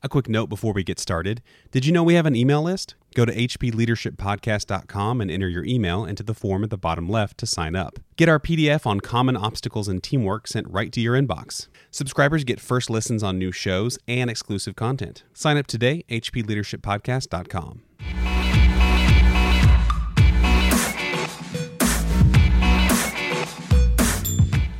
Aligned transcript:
A 0.00 0.08
quick 0.08 0.28
note 0.28 0.48
before 0.48 0.72
we 0.72 0.84
get 0.84 1.00
started. 1.00 1.42
Did 1.72 1.84
you 1.84 1.92
know 1.92 2.04
we 2.04 2.14
have 2.14 2.26
an 2.26 2.36
email 2.36 2.62
list? 2.62 2.94
Go 3.16 3.24
to 3.24 3.34
hpleadershippodcast.com 3.34 5.20
and 5.20 5.28
enter 5.28 5.48
your 5.48 5.64
email 5.64 6.04
into 6.04 6.22
the 6.22 6.34
form 6.34 6.62
at 6.62 6.70
the 6.70 6.78
bottom 6.78 7.08
left 7.08 7.36
to 7.38 7.46
sign 7.46 7.74
up. 7.74 7.98
Get 8.16 8.28
our 8.28 8.38
PDF 8.38 8.86
on 8.86 9.00
common 9.00 9.36
obstacles 9.36 9.88
and 9.88 10.00
teamwork 10.00 10.46
sent 10.46 10.68
right 10.68 10.92
to 10.92 11.00
your 11.00 11.20
inbox. 11.20 11.66
Subscribers 11.90 12.44
get 12.44 12.60
first 12.60 12.90
listens 12.90 13.24
on 13.24 13.38
new 13.38 13.50
shows 13.50 13.98
and 14.06 14.30
exclusive 14.30 14.76
content. 14.76 15.24
Sign 15.34 15.56
up 15.56 15.66
today, 15.66 16.04
hpleadershippodcast.com. 16.08 17.82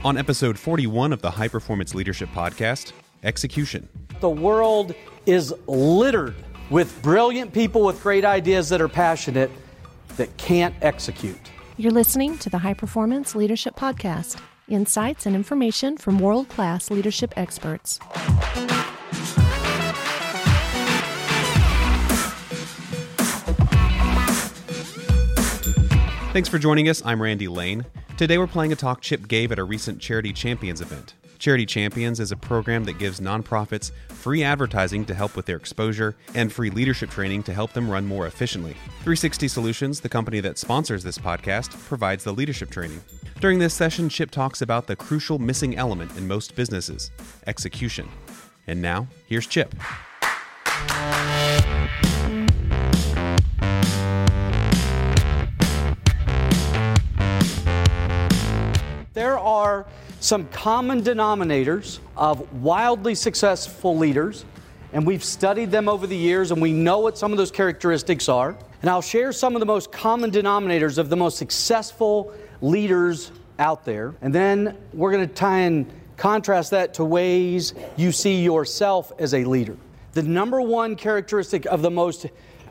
On 0.05 0.17
episode 0.17 0.57
41 0.61 1.13
of 1.13 1.23
the 1.23 1.33
High 1.33 1.49
Performance 1.49 1.93
Leadership 1.93 2.29
Podcast, 2.33 2.93
Execution. 3.25 3.89
The 4.21 4.29
world 4.29 4.95
is 5.27 5.55
littered 5.69 6.35
with 6.71 7.01
brilliant 7.03 7.53
people 7.53 7.85
with 7.85 8.03
great 8.03 8.25
ideas 8.25 8.69
that 8.71 8.81
are 8.81 8.89
passionate 8.89 9.51
that 10.17 10.37
can't 10.37 10.75
execute. 10.83 11.39
You're 11.77 11.93
listening 11.93 12.37
to 12.39 12.51
the 12.51 12.59
High 12.59 12.75
Performance 12.75 13.37
Leadership 13.37 13.77
Podcast 13.77 14.41
insights 14.69 15.25
and 15.25 15.37
information 15.37 15.97
from 15.97 16.19
world 16.19 16.49
class 16.49 16.91
leadership 16.91 17.33
experts. 17.37 17.99
Thanks 26.33 26.49
for 26.49 26.59
joining 26.59 26.89
us. 26.89 27.03
I'm 27.05 27.23
Randy 27.23 27.49
Lane. 27.49 27.87
Today 28.17 28.37
we're 28.37 28.49
playing 28.49 28.73
a 28.73 28.77
talk 28.77 29.01
Chip 29.01 29.29
gave 29.29 29.53
at 29.53 29.59
a 29.59 29.65
recent 29.65 30.01
Charity 30.01 30.33
Champions 30.33 30.81
event. 30.81 31.15
Charity 31.39 31.67
Champions 31.67 32.19
is 32.19 32.33
a 32.33 32.37
program 32.37 32.83
that 32.85 32.99
gives 32.99 33.21
nonprofits 33.21 33.93
free 34.09 34.43
advertising 34.43 35.05
to 35.05 35.15
help 35.15 35.37
with 35.37 35.47
their 35.47 35.57
exposure 35.57 36.17
and 36.35 36.53
free 36.53 36.69
leadership 36.69 37.11
training 37.11 37.45
to 37.45 37.55
help 37.55 37.73
them 37.73 37.89
run 37.89 38.05
more 38.05 38.27
efficiently. 38.27 38.73
360 39.05 39.47
Solutions, 39.47 40.01
the 40.01 40.09
company 40.09 40.41
that 40.41 40.59
sponsors 40.59 41.05
this 41.05 41.17
podcast, 41.17 41.79
provides 41.87 42.25
the 42.25 42.33
leadership 42.33 42.71
training. 42.71 43.01
During 43.41 43.61
this 43.61 43.73
session, 43.73 44.09
Chip 44.09 44.33
talks 44.33 44.63
about 44.63 44.89
the 44.89 44.97
crucial 44.97 45.39
missing 45.39 45.77
element 45.77 46.17
in 46.17 46.27
most 46.27 46.57
businesses 46.57 47.13
execution. 47.47 48.09
And 48.67 48.83
now, 48.83 49.07
here's 49.27 49.47
Chip. 49.47 49.75
There 59.15 59.39
are 59.39 59.87
some 60.21 60.47
common 60.49 61.03
denominators 61.03 62.01
of 62.17 62.63
wildly 62.63 63.15
successful 63.15 63.97
leaders, 63.97 64.45
and 64.93 65.07
we've 65.07 65.23
studied 65.23 65.71
them 65.71 65.89
over 65.89 66.07
the 66.07 66.17
years, 66.17 66.51
and 66.51 66.61
we 66.61 66.73
know 66.73 66.99
what 66.99 67.19
some 67.19 67.33
of 67.33 67.39
those 67.39 67.51
characteristics 67.51 68.29
are. 68.29 68.57
And 68.81 68.91
I'll 68.91 69.03
share 69.03 69.33
some 69.33 69.55
of 69.55 69.61
the 69.61 69.67
most 69.67 69.93
common 69.93 70.31
denominators 70.31 70.99
of 70.99 71.09
the 71.09 71.17
most 71.17 71.37
successful 71.37 72.33
leaders 72.61 73.33
out 73.59 73.85
there. 73.85 74.15
And 74.21 74.35
then 74.35 74.77
we're 74.93 75.13
going 75.13 75.29
to 75.29 75.35
try 75.35 75.59
and 75.59 75.91
contrast 76.17 76.71
that 76.71 76.95
to 76.95 77.05
ways 77.05 77.75
you 77.97 78.13
see 78.13 78.43
yourself 78.43 79.13
as 79.19 79.35
a 79.35 79.45
leader. 79.45 79.77
The 80.13 80.23
number 80.23 80.61
one 80.61 80.97
characteristic 80.97 81.67
of 81.67 81.83
the 81.83 81.91
most 81.91 82.27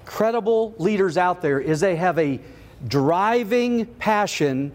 credible 0.06 0.74
leaders 0.78 1.18
out 1.18 1.42
there 1.42 1.60
is 1.60 1.80
they 1.80 1.96
have 1.98 2.18
a 2.18 2.40
driving 2.88 3.86
passion 3.86 4.72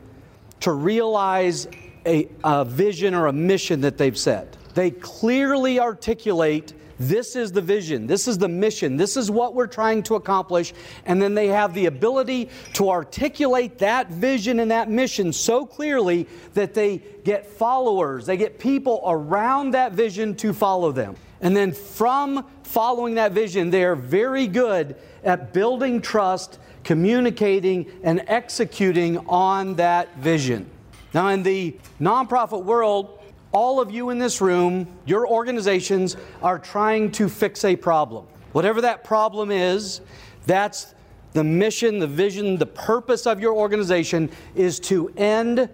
to 0.60 0.72
realize 0.72 1.66
a, 2.06 2.28
a, 2.44 2.64
vision 2.64 3.14
or 3.14 3.26
a 3.26 3.32
mission 3.32 3.80
that 3.82 3.98
they've 3.98 4.18
set. 4.18 4.56
They 4.74 4.90
clearly 4.90 5.78
articulate 5.80 6.72
this 6.98 7.34
is 7.34 7.50
the 7.50 7.60
vision, 7.60 8.06
this 8.06 8.28
is 8.28 8.38
the 8.38 8.48
mission, 8.48 8.96
this 8.96 9.16
is 9.16 9.30
what 9.30 9.54
we're 9.54 9.66
trying 9.66 10.02
to 10.04 10.14
accomplish, 10.14 10.72
and 11.04 11.20
then 11.20 11.34
they 11.34 11.48
have 11.48 11.74
the 11.74 11.86
ability 11.86 12.48
to 12.74 12.90
articulate 12.90 13.78
that 13.78 14.08
vision 14.08 14.60
and 14.60 14.70
that 14.70 14.88
mission 14.88 15.32
so 15.32 15.66
clearly 15.66 16.28
that 16.54 16.74
they 16.74 17.02
get 17.24 17.46
followers, 17.46 18.26
they 18.26 18.36
get 18.36 18.58
people 18.58 19.02
around 19.04 19.72
that 19.72 19.92
vision 19.92 20.34
to 20.36 20.52
follow 20.52 20.92
them. 20.92 21.16
And 21.40 21.56
then 21.56 21.72
from 21.72 22.46
following 22.62 23.16
that 23.16 23.32
vision, 23.32 23.70
they're 23.70 23.96
very 23.96 24.46
good 24.46 24.94
at 25.24 25.52
building 25.52 26.00
trust, 26.00 26.60
communicating, 26.84 27.90
and 28.04 28.22
executing 28.28 29.18
on 29.26 29.74
that 29.74 30.16
vision. 30.18 30.70
Now, 31.14 31.28
in 31.28 31.42
the 31.42 31.76
nonprofit 32.00 32.64
world, 32.64 33.18
all 33.52 33.80
of 33.80 33.90
you 33.90 34.10
in 34.10 34.18
this 34.18 34.40
room, 34.40 34.86
your 35.04 35.28
organizations 35.28 36.16
are 36.42 36.58
trying 36.58 37.10
to 37.12 37.28
fix 37.28 37.64
a 37.64 37.76
problem. 37.76 38.26
Whatever 38.52 38.80
that 38.80 39.04
problem 39.04 39.50
is, 39.50 40.00
that's 40.46 40.94
the 41.34 41.44
mission, 41.44 41.98
the 41.98 42.06
vision, 42.06 42.56
the 42.56 42.66
purpose 42.66 43.26
of 43.26 43.40
your 43.40 43.54
organization 43.54 44.30
is 44.54 44.80
to 44.80 45.12
end 45.16 45.68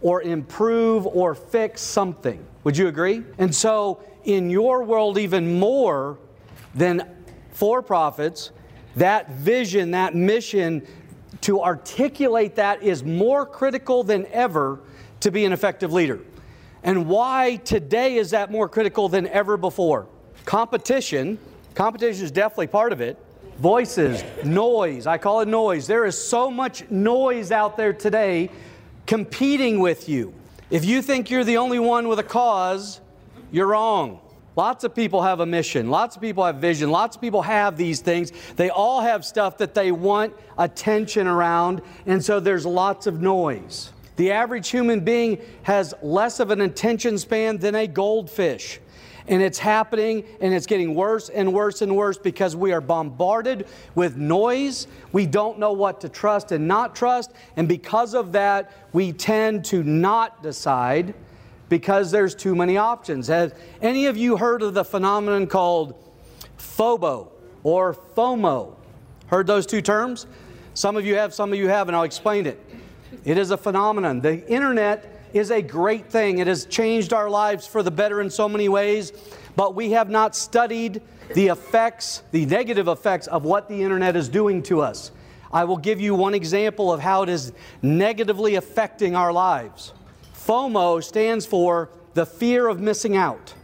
or 0.00 0.22
improve 0.22 1.06
or 1.06 1.34
fix 1.34 1.80
something. 1.80 2.44
Would 2.64 2.76
you 2.76 2.88
agree? 2.88 3.22
And 3.38 3.54
so, 3.54 4.02
in 4.24 4.48
your 4.48 4.84
world, 4.84 5.18
even 5.18 5.58
more 5.58 6.18
than 6.74 7.08
for 7.52 7.82
profits, 7.82 8.50
that 8.96 9.30
vision, 9.30 9.90
that 9.92 10.14
mission, 10.14 10.86
to 11.44 11.60
articulate 11.60 12.54
that 12.54 12.82
is 12.82 13.04
more 13.04 13.44
critical 13.44 14.02
than 14.02 14.26
ever 14.28 14.80
to 15.20 15.30
be 15.30 15.44
an 15.44 15.52
effective 15.52 15.92
leader. 15.92 16.18
And 16.82 17.06
why 17.06 17.56
today 17.56 18.16
is 18.16 18.30
that 18.30 18.50
more 18.50 18.66
critical 18.66 19.10
than 19.10 19.26
ever 19.26 19.58
before? 19.58 20.06
Competition, 20.46 21.38
competition 21.74 22.24
is 22.24 22.30
definitely 22.30 22.68
part 22.68 22.92
of 22.92 23.02
it. 23.02 23.22
Voices, 23.58 24.24
noise, 24.42 25.06
I 25.06 25.18
call 25.18 25.42
it 25.42 25.48
noise. 25.48 25.86
There 25.86 26.06
is 26.06 26.16
so 26.16 26.50
much 26.50 26.90
noise 26.90 27.52
out 27.52 27.76
there 27.76 27.92
today 27.92 28.48
competing 29.04 29.80
with 29.80 30.08
you. 30.08 30.32
If 30.70 30.86
you 30.86 31.02
think 31.02 31.30
you're 31.30 31.44
the 31.44 31.58
only 31.58 31.78
one 31.78 32.08
with 32.08 32.18
a 32.18 32.24
cause, 32.24 33.02
you're 33.52 33.66
wrong. 33.66 34.18
Lots 34.56 34.84
of 34.84 34.94
people 34.94 35.22
have 35.22 35.40
a 35.40 35.46
mission. 35.46 35.90
Lots 35.90 36.14
of 36.14 36.22
people 36.22 36.44
have 36.44 36.56
vision. 36.56 36.90
Lots 36.90 37.16
of 37.16 37.22
people 37.22 37.42
have 37.42 37.76
these 37.76 38.00
things. 38.00 38.32
They 38.54 38.70
all 38.70 39.00
have 39.00 39.24
stuff 39.24 39.58
that 39.58 39.74
they 39.74 39.90
want 39.90 40.34
attention 40.56 41.26
around, 41.26 41.82
and 42.06 42.24
so 42.24 42.38
there's 42.38 42.64
lots 42.64 43.06
of 43.06 43.20
noise. 43.20 43.92
The 44.16 44.30
average 44.30 44.68
human 44.68 45.00
being 45.00 45.38
has 45.64 45.92
less 46.02 46.38
of 46.38 46.50
an 46.50 46.60
attention 46.60 47.18
span 47.18 47.58
than 47.58 47.74
a 47.74 47.88
goldfish. 47.88 48.80
And 49.26 49.42
it's 49.42 49.58
happening 49.58 50.24
and 50.40 50.52
it's 50.52 50.66
getting 50.66 50.94
worse 50.94 51.30
and 51.30 51.52
worse 51.52 51.80
and 51.80 51.96
worse 51.96 52.18
because 52.18 52.54
we 52.54 52.72
are 52.72 52.82
bombarded 52.82 53.66
with 53.94 54.16
noise. 54.16 54.86
We 55.12 55.24
don't 55.26 55.58
know 55.58 55.72
what 55.72 56.02
to 56.02 56.10
trust 56.10 56.52
and 56.52 56.68
not 56.68 56.94
trust. 56.94 57.32
And 57.56 57.66
because 57.66 58.14
of 58.14 58.32
that, 58.32 58.70
we 58.92 59.12
tend 59.12 59.64
to 59.66 59.82
not 59.82 60.42
decide 60.42 61.14
because 61.74 62.12
there's 62.12 62.36
too 62.36 62.54
many 62.54 62.76
options. 62.76 63.26
Have 63.26 63.52
any 63.82 64.06
of 64.06 64.16
you 64.16 64.36
heard 64.36 64.62
of 64.62 64.74
the 64.74 64.84
phenomenon 64.84 65.48
called 65.48 66.00
FOBO 66.56 67.32
or 67.64 67.94
FOMO? 68.16 68.76
Heard 69.26 69.48
those 69.48 69.66
two 69.66 69.82
terms? 69.82 70.28
Some 70.74 70.96
of 70.96 71.04
you 71.04 71.16
have, 71.16 71.34
some 71.34 71.52
of 71.52 71.58
you 71.58 71.66
haven't. 71.66 71.96
I'll 71.96 72.04
explain 72.04 72.46
it. 72.46 72.64
It 73.24 73.38
is 73.38 73.50
a 73.50 73.56
phenomenon. 73.56 74.20
The 74.20 74.46
internet 74.48 75.20
is 75.32 75.50
a 75.50 75.60
great 75.60 76.08
thing. 76.08 76.38
It 76.38 76.46
has 76.46 76.64
changed 76.64 77.12
our 77.12 77.28
lives 77.28 77.66
for 77.66 77.82
the 77.82 77.90
better 77.90 78.20
in 78.20 78.30
so 78.30 78.48
many 78.48 78.68
ways, 78.68 79.12
but 79.56 79.74
we 79.74 79.90
have 79.90 80.08
not 80.08 80.36
studied 80.36 81.02
the 81.34 81.48
effects, 81.48 82.22
the 82.30 82.46
negative 82.46 82.86
effects 82.86 83.26
of 83.26 83.42
what 83.42 83.68
the 83.68 83.82
internet 83.82 84.14
is 84.14 84.28
doing 84.28 84.62
to 84.62 84.80
us. 84.80 85.10
I 85.52 85.64
will 85.64 85.78
give 85.78 86.00
you 86.00 86.14
one 86.14 86.34
example 86.34 86.92
of 86.92 87.00
how 87.00 87.24
it 87.24 87.28
is 87.28 87.52
negatively 87.82 88.54
affecting 88.54 89.16
our 89.16 89.32
lives. 89.32 89.92
FOMO 90.46 91.02
stands 91.02 91.46
for 91.46 91.88
the 92.14 92.26
fear 92.26 92.68
of 92.68 92.80
missing 92.80 93.16
out. 93.16 93.54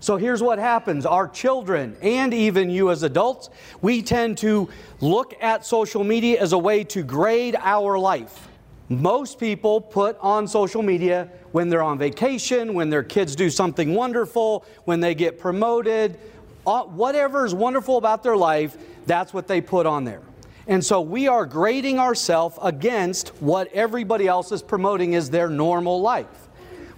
So 0.00 0.16
here's 0.16 0.42
what 0.42 0.58
happens 0.58 1.04
our 1.04 1.28
children, 1.28 1.96
and 2.00 2.32
even 2.32 2.70
you 2.70 2.90
as 2.90 3.02
adults, 3.02 3.50
we 3.82 4.00
tend 4.00 4.38
to 4.38 4.70
look 5.00 5.34
at 5.42 5.66
social 5.66 6.02
media 6.02 6.40
as 6.40 6.52
a 6.52 6.58
way 6.58 6.84
to 6.84 7.02
grade 7.02 7.56
our 7.60 7.98
life. 7.98 8.48
Most 8.88 9.38
people 9.38 9.80
put 9.80 10.16
on 10.20 10.48
social 10.48 10.82
media 10.82 11.28
when 11.52 11.68
they're 11.68 11.82
on 11.82 11.98
vacation, 11.98 12.72
when 12.72 12.88
their 12.88 13.02
kids 13.02 13.36
do 13.36 13.50
something 13.50 13.94
wonderful, 13.94 14.64
when 14.84 15.00
they 15.00 15.14
get 15.14 15.38
promoted, 15.38 16.18
uh, 16.66 16.84
whatever 16.84 17.44
is 17.44 17.54
wonderful 17.54 17.98
about 17.98 18.22
their 18.22 18.36
life, 18.36 18.76
that's 19.06 19.34
what 19.34 19.46
they 19.46 19.60
put 19.60 19.84
on 19.84 20.04
there. 20.04 20.22
And 20.66 20.84
so 20.84 21.00
we 21.00 21.26
are 21.26 21.46
grading 21.46 21.98
ourselves 21.98 22.58
against 22.62 23.28
what 23.40 23.72
everybody 23.72 24.28
else 24.28 24.52
is 24.52 24.62
promoting 24.62 25.14
as 25.14 25.30
their 25.30 25.48
normal 25.48 26.00
life. 26.00 26.48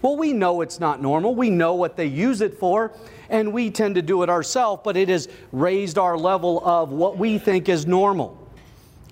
Well, 0.03 0.17
we 0.17 0.33
know 0.33 0.63
it's 0.63 0.81
not 0.81 1.01
normal. 1.01 1.35
We 1.35 1.49
know 1.49 1.75
what 1.75 1.97
they 1.97 2.07
use 2.07 2.41
it 2.41 2.59
for, 2.59 2.93
and 3.31 3.53
we 3.53 3.71
tend 3.71 3.95
to 3.95 4.03
do 4.03 4.25
it 4.25 4.29
ourselves, 4.29 4.83
but 4.85 4.97
it 4.97 5.09
has 5.09 5.29
raised 5.53 5.97
our 5.97 6.19
level 6.19 6.61
of 6.67 6.91
what 6.91 7.19
we 7.19 7.39
think 7.39 7.69
is 7.69 7.87
normal. 7.87 8.37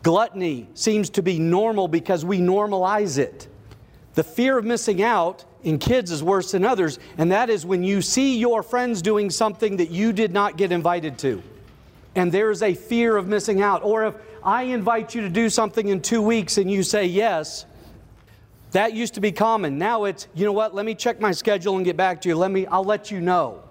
Gluttony 0.02 0.66
seems 0.74 1.08
to 1.10 1.22
be 1.22 1.38
normal 1.38 1.86
because 1.86 2.24
we 2.24 2.40
normalize 2.40 3.18
it. 3.18 3.46
The 4.14 4.24
fear 4.24 4.58
of 4.58 4.64
missing 4.64 5.02
out 5.02 5.44
in 5.62 5.78
kids 5.78 6.10
is 6.10 6.22
worse 6.22 6.50
than 6.52 6.64
others, 6.64 6.98
and 7.18 7.30
that 7.30 7.50
is 7.50 7.64
when 7.64 7.84
you 7.84 8.02
see 8.02 8.38
your 8.38 8.62
friends 8.64 9.00
doing 9.00 9.30
something 9.30 9.76
that 9.76 9.90
you 9.90 10.12
did 10.12 10.32
not 10.32 10.56
get 10.56 10.72
invited 10.72 11.18
to. 11.18 11.40
And 12.14 12.32
there's 12.32 12.62
a 12.62 12.74
fear 12.74 13.16
of 13.16 13.28
missing 13.28 13.62
out. 13.62 13.82
Or 13.84 14.06
if 14.06 14.14
I 14.42 14.64
invite 14.64 15.14
you 15.14 15.20
to 15.22 15.28
do 15.28 15.48
something 15.48 15.88
in 15.88 16.02
two 16.02 16.22
weeks 16.22 16.58
and 16.58 16.70
you 16.70 16.82
say 16.82 17.06
yes, 17.06 17.66
that 18.72 18.92
used 18.92 19.14
to 19.14 19.20
be 19.20 19.32
common. 19.32 19.78
Now 19.78 20.04
it's, 20.04 20.28
you 20.34 20.44
know 20.44 20.52
what, 20.52 20.74
let 20.74 20.86
me 20.86 20.94
check 20.94 21.20
my 21.20 21.32
schedule 21.32 21.76
and 21.76 21.84
get 21.84 21.96
back 21.96 22.20
to 22.22 22.28
you. 22.28 22.36
Let 22.36 22.50
me, 22.50 22.66
I'll 22.66 22.84
let 22.84 23.10
you 23.10 23.20
know. 23.20 23.62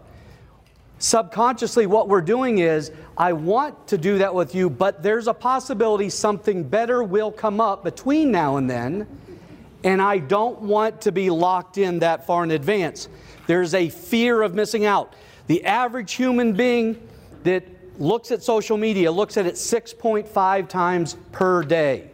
Subconsciously, 1.02 1.86
what 1.86 2.10
we're 2.10 2.20
doing 2.20 2.58
is, 2.58 2.92
I 3.18 3.32
want 3.32 3.88
to 3.88 3.98
do 3.98 4.18
that 4.18 4.36
with 4.36 4.54
you, 4.54 4.70
but 4.70 5.02
there's 5.02 5.28
a 5.28 5.34
possibility 5.34 6.10
something 6.10 6.64
better 6.64 7.02
will 7.04 7.32
come 7.32 7.62
up 7.62 7.86
between 7.86 8.32
now 8.32 8.58
and 8.58 8.70
then, 8.70 9.08
and 9.86 10.02
I 10.02 10.18
don't 10.18 10.62
want 10.62 11.00
to 11.02 11.14
be 11.14 11.30
locked 11.30 11.78
in 11.78 12.00
that 12.00 12.28
far 12.28 12.44
in 12.44 12.52
advance. 12.52 13.08
There's 13.48 13.74
a 13.74 13.88
fear 13.88 14.42
of 14.42 14.54
missing 14.54 14.86
out. 14.86 15.14
The 15.48 15.64
average 15.64 16.14
human 16.14 16.52
being 16.52 17.02
that 17.44 17.64
looks 18.00 18.32
at 18.32 18.42
social 18.42 18.78
media 18.78 19.12
looks 19.12 19.38
at 19.38 19.46
it 19.46 19.56
6.5 19.56 20.70
times 20.70 21.18
per 21.32 21.64
day. 21.64 22.10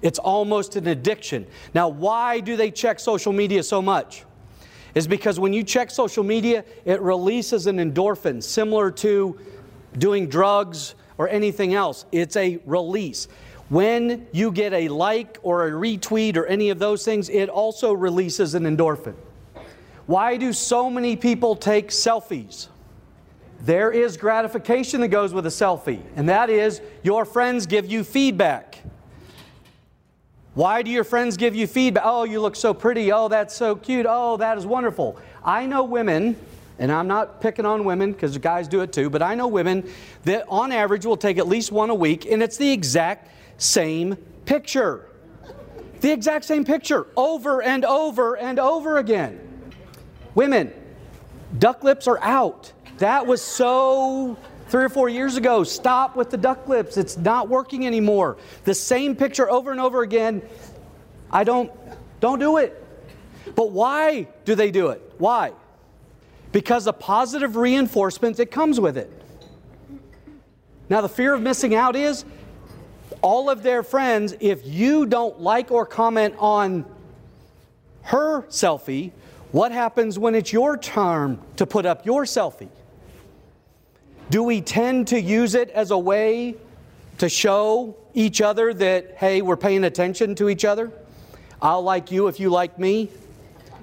It's 0.00 0.18
almost 0.18 0.76
an 0.76 0.86
addiction. 0.86 1.46
Now, 1.74 1.88
why 1.88 2.40
do 2.40 2.56
they 2.56 2.70
check 2.70 2.98
social 3.00 3.32
media 3.32 3.62
so 3.62 3.82
much? 3.82 4.24
Is 4.94 5.06
because 5.06 5.38
when 5.38 5.52
you 5.52 5.62
check 5.62 5.90
social 5.90 6.24
media, 6.24 6.64
it 6.84 7.00
releases 7.00 7.66
an 7.66 7.76
endorphin 7.78 8.42
similar 8.42 8.90
to 8.92 9.38
doing 9.98 10.28
drugs 10.28 10.94
or 11.18 11.28
anything 11.28 11.74
else. 11.74 12.06
It's 12.10 12.36
a 12.36 12.58
release. 12.64 13.28
When 13.68 14.26
you 14.32 14.50
get 14.50 14.72
a 14.72 14.88
like 14.88 15.38
or 15.42 15.66
a 15.66 15.72
retweet 15.72 16.36
or 16.36 16.46
any 16.46 16.70
of 16.70 16.78
those 16.78 17.04
things, 17.04 17.28
it 17.28 17.48
also 17.48 17.92
releases 17.92 18.54
an 18.54 18.64
endorphin. 18.64 19.14
Why 20.06 20.38
do 20.38 20.54
so 20.54 20.88
many 20.88 21.16
people 21.16 21.54
take 21.54 21.90
selfies? 21.90 22.68
There 23.60 23.90
is 23.90 24.16
gratification 24.16 25.00
that 25.00 25.08
goes 25.08 25.34
with 25.34 25.44
a 25.46 25.50
selfie, 25.50 26.00
and 26.16 26.28
that 26.28 26.48
is 26.48 26.80
your 27.02 27.24
friends 27.24 27.66
give 27.66 27.86
you 27.86 28.04
feedback. 28.04 28.78
Why 30.54 30.82
do 30.82 30.90
your 30.90 31.04
friends 31.04 31.36
give 31.36 31.54
you 31.54 31.66
feedback? 31.66 32.02
Oh, 32.06 32.24
you 32.24 32.40
look 32.40 32.56
so 32.56 32.72
pretty. 32.74 33.12
Oh, 33.12 33.28
that's 33.28 33.54
so 33.54 33.76
cute. 33.76 34.06
Oh, 34.08 34.36
that 34.38 34.58
is 34.58 34.66
wonderful. 34.66 35.18
I 35.44 35.66
know 35.66 35.84
women, 35.84 36.36
and 36.78 36.90
I'm 36.90 37.06
not 37.08 37.40
picking 37.40 37.64
on 37.64 37.84
women 37.84 38.12
because 38.12 38.36
guys 38.38 38.68
do 38.68 38.80
it 38.80 38.92
too, 38.92 39.10
but 39.10 39.22
I 39.22 39.34
know 39.34 39.48
women 39.48 39.88
that 40.24 40.44
on 40.48 40.72
average 40.72 41.04
will 41.06 41.16
take 41.16 41.38
at 41.38 41.48
least 41.48 41.72
one 41.72 41.90
a 41.90 41.94
week, 41.94 42.26
and 42.26 42.42
it's 42.42 42.56
the 42.56 42.70
exact 42.70 43.30
same 43.56 44.16
picture. 44.46 45.06
The 46.00 46.12
exact 46.12 46.44
same 46.44 46.64
picture 46.64 47.06
over 47.16 47.62
and 47.62 47.84
over 47.84 48.36
and 48.36 48.58
over 48.58 48.98
again. 48.98 49.40
Women, 50.34 50.72
duck 51.58 51.82
lips 51.82 52.06
are 52.06 52.20
out. 52.22 52.72
That 52.98 53.26
was 53.26 53.40
so 53.40 54.36
three 54.68 54.84
or 54.84 54.88
four 54.88 55.08
years 55.08 55.36
ago. 55.36 55.64
Stop 55.64 56.16
with 56.16 56.30
the 56.30 56.36
duck 56.36 56.68
lips. 56.68 56.96
It's 56.96 57.16
not 57.16 57.48
working 57.48 57.86
anymore. 57.86 58.36
The 58.64 58.74
same 58.74 59.16
picture 59.16 59.50
over 59.50 59.70
and 59.70 59.80
over 59.80 60.02
again. 60.02 60.42
I 61.30 61.44
don't, 61.44 61.72
don't 62.20 62.38
do 62.38 62.58
it. 62.58 62.84
But 63.54 63.70
why 63.70 64.28
do 64.44 64.54
they 64.54 64.70
do 64.70 64.88
it? 64.88 65.14
Why? 65.18 65.52
Because 66.52 66.84
the 66.84 66.92
positive 66.92 67.56
reinforcement 67.56 68.36
that 68.38 68.50
comes 68.50 68.80
with 68.80 68.96
it. 68.96 69.10
Now, 70.90 71.00
the 71.02 71.08
fear 71.08 71.34
of 71.34 71.42
missing 71.42 71.74
out 71.74 71.96
is 71.96 72.24
all 73.20 73.50
of 73.50 73.62
their 73.62 73.82
friends, 73.82 74.34
if 74.40 74.64
you 74.64 75.06
don't 75.06 75.40
like 75.40 75.70
or 75.70 75.84
comment 75.84 76.34
on 76.38 76.84
her 78.02 78.42
selfie, 78.42 79.12
what 79.52 79.72
happens 79.72 80.18
when 80.18 80.34
it's 80.34 80.52
your 80.52 80.76
turn 80.76 81.40
to 81.56 81.66
put 81.66 81.84
up 81.84 82.06
your 82.06 82.24
selfie? 82.24 82.68
Do 84.30 84.42
we 84.42 84.60
tend 84.60 85.08
to 85.08 85.20
use 85.20 85.54
it 85.54 85.70
as 85.70 85.90
a 85.90 85.98
way 85.98 86.54
to 87.16 87.30
show 87.30 87.96
each 88.12 88.42
other 88.42 88.74
that, 88.74 89.14
hey, 89.16 89.40
we're 89.40 89.56
paying 89.56 89.84
attention 89.84 90.34
to 90.34 90.50
each 90.50 90.66
other? 90.66 90.92
I'll 91.62 91.82
like 91.82 92.10
you 92.10 92.28
if 92.28 92.38
you 92.38 92.50
like 92.50 92.78
me. 92.78 93.10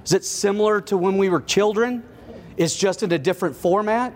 Is 0.03 0.13
it 0.13 0.23
similar 0.23 0.81
to 0.81 0.97
when 0.97 1.17
we 1.17 1.29
were 1.29 1.41
children? 1.41 2.03
It's 2.57 2.75
just 2.75 3.01
in 3.01 3.11
a 3.11 3.17
different 3.17 3.55
format. 3.55 4.13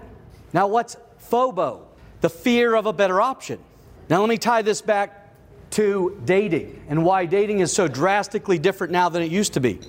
Now, 0.54 0.68
what's 0.68 0.98
FOBO? 1.31 1.81
The 2.22 2.30
fear 2.30 2.75
of 2.75 2.86
a 2.86 2.94
better 2.94 3.20
option. 3.22 3.60
Now, 4.08 4.20
let 4.20 4.30
me 4.30 4.38
tie 4.38 4.62
this 4.62 4.82
back 4.82 5.34
to 5.72 6.22
dating 6.25 6.84
and 6.90 7.04
why 7.04 7.25
dating 7.25 7.60
is 7.60 7.74
so 7.74 7.88
drastically 7.88 8.60
different 8.60 8.94
now 8.94 9.10
than 9.10 9.24
it 9.24 9.32
used 9.32 9.54
to 9.54 9.60
be. 9.60 9.80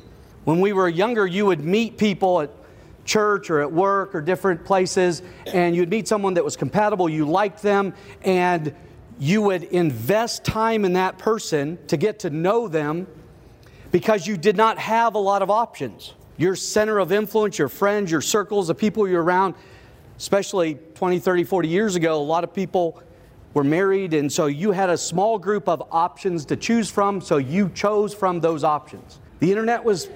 When 0.45 0.61
we 0.61 0.73
were 0.73 0.89
younger, 0.89 1.27
you 1.27 1.45
would 1.47 1.65
meet 1.65 1.99
people 1.99 2.41
at 2.41 2.51
church 3.11 3.51
or 3.51 3.61
at 3.61 3.73
work 3.73 4.15
or 4.15 4.21
different 4.21 4.65
places, 4.65 5.23
and 5.47 5.75
you'd 5.75 5.91
meet 5.91 6.07
someone 6.07 6.35
that 6.35 6.45
was 6.45 6.57
compatible, 6.57 7.09
you 7.09 7.27
liked 7.27 7.61
them, 7.61 7.93
and 8.23 8.73
you 9.19 9.43
would 9.43 9.65
invest 9.65 10.45
time 10.45 10.85
in 10.85 10.93
that 10.93 11.19
person 11.19 11.77
to 11.89 11.97
get 11.97 12.21
to 12.21 12.31
know 12.31 12.69
them 12.69 13.09
because 13.91 14.29
you 14.29 14.37
did 14.37 14.57
not 14.57 14.79
have 14.79 15.17
a 15.17 15.19
lot 15.19 15.43
of 15.43 15.51
options. 15.51 16.15
Your 16.37 16.55
center 16.55 17.01
of 17.01 17.11
influence, 17.11 17.59
your 17.59 17.69
friends, 17.69 18.13
your 18.13 18.21
circles, 18.21 18.69
the 18.69 18.77
people 18.77 19.09
you're 19.09 19.23
around, 19.23 19.57
especially 20.17 20.77
20, 20.95 21.19
30, 21.19 21.43
40 21.45 21.69
years 21.69 21.97
ago, 21.97 22.17
a 22.17 22.23
lot 22.23 22.45
of 22.45 22.55
people 22.55 23.03
were 23.55 23.65
married, 23.65 24.15
and 24.15 24.33
so 24.33 24.47
you 24.47 24.71
had 24.71 24.89
a 24.89 24.97
small 24.97 25.37
group 25.37 25.69
of 25.69 25.83
options 25.91 26.45
to 26.45 26.57
choose 26.57 26.89
from, 26.89 27.21
so 27.21 27.39
you 27.39 27.69
chose 27.71 28.15
from 28.15 28.39
those 28.39 28.63
options. 28.63 29.19
The 29.41 29.51
internet 29.51 29.83
was 29.83 30.09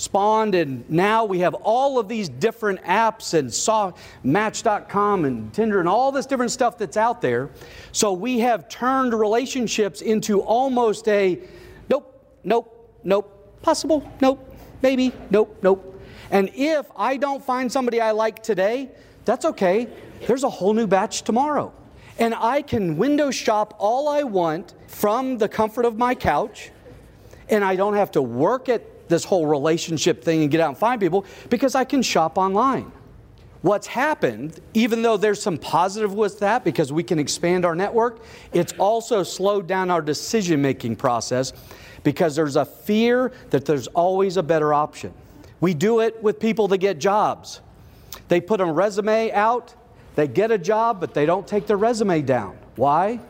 spawned, 0.00 0.54
and 0.54 0.88
now 0.88 1.24
we 1.24 1.40
have 1.40 1.54
all 1.54 1.98
of 1.98 2.08
these 2.08 2.28
different 2.28 2.82
apps 2.84 3.34
and 3.34 3.52
saw 3.52 3.92
Match.com 4.24 5.26
and 5.26 5.52
Tinder 5.52 5.78
and 5.78 5.88
all 5.88 6.10
this 6.10 6.24
different 6.24 6.50
stuff 6.50 6.78
that's 6.78 6.96
out 6.96 7.20
there. 7.20 7.50
So 7.92 8.12
we 8.12 8.38
have 8.38 8.68
turned 8.68 9.12
relationships 9.12 10.00
into 10.00 10.40
almost 10.40 11.06
a 11.08 11.38
nope, 11.90 12.38
nope, 12.44 12.98
nope, 13.04 13.62
possible, 13.62 14.10
nope, 14.20 14.56
maybe, 14.80 15.12
nope, 15.30 15.58
nope. 15.62 16.00
And 16.30 16.50
if 16.54 16.86
I 16.96 17.18
don't 17.18 17.44
find 17.44 17.70
somebody 17.70 18.00
I 18.00 18.12
like 18.12 18.42
today, 18.42 18.88
that's 19.26 19.44
okay. 19.44 19.86
There's 20.26 20.44
a 20.44 20.50
whole 20.50 20.72
new 20.72 20.86
batch 20.86 21.22
tomorrow. 21.22 21.72
And 22.18 22.34
I 22.34 22.62
can 22.62 22.96
window 22.96 23.30
shop 23.30 23.74
all 23.78 24.08
I 24.08 24.22
want 24.22 24.74
from 24.86 25.38
the 25.38 25.48
comfort 25.48 25.84
of 25.84 25.98
my 25.98 26.14
couch, 26.14 26.70
and 27.50 27.64
I 27.64 27.76
don't 27.76 27.94
have 27.94 28.12
to 28.12 28.22
work 28.22 28.68
at 28.68 28.82
this 29.10 29.24
whole 29.24 29.46
relationship 29.46 30.24
thing 30.24 30.42
and 30.42 30.50
get 30.50 30.60
out 30.60 30.68
and 30.70 30.78
find 30.78 30.98
people 31.00 31.26
because 31.50 31.74
I 31.74 31.84
can 31.84 32.00
shop 32.00 32.38
online. 32.38 32.90
What's 33.62 33.86
happened, 33.86 34.58
even 34.72 35.02
though 35.02 35.18
there's 35.18 35.42
some 35.42 35.58
positive 35.58 36.14
with 36.14 36.38
that 36.38 36.64
because 36.64 36.90
we 36.90 37.02
can 37.02 37.18
expand 37.18 37.66
our 37.66 37.74
network, 37.74 38.22
it's 38.54 38.72
also 38.78 39.22
slowed 39.22 39.66
down 39.66 39.90
our 39.90 40.00
decision 40.00 40.62
making 40.62 40.96
process 40.96 41.52
because 42.02 42.34
there's 42.34 42.56
a 42.56 42.64
fear 42.64 43.32
that 43.50 43.66
there's 43.66 43.86
always 43.88 44.38
a 44.38 44.42
better 44.42 44.72
option. 44.72 45.12
We 45.60 45.74
do 45.74 46.00
it 46.00 46.22
with 46.22 46.40
people 46.40 46.68
that 46.68 46.78
get 46.78 46.98
jobs. 46.98 47.60
They 48.28 48.40
put 48.40 48.62
a 48.62 48.64
resume 48.64 49.30
out, 49.32 49.74
they 50.14 50.26
get 50.26 50.50
a 50.50 50.56
job, 50.56 50.98
but 50.98 51.12
they 51.12 51.26
don't 51.26 51.46
take 51.46 51.66
their 51.66 51.76
resume 51.76 52.22
down. 52.22 52.56
Why? 52.76 53.20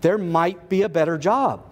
There 0.00 0.16
might 0.16 0.70
be 0.70 0.82
a 0.82 0.88
better 0.88 1.18
job 1.18 1.67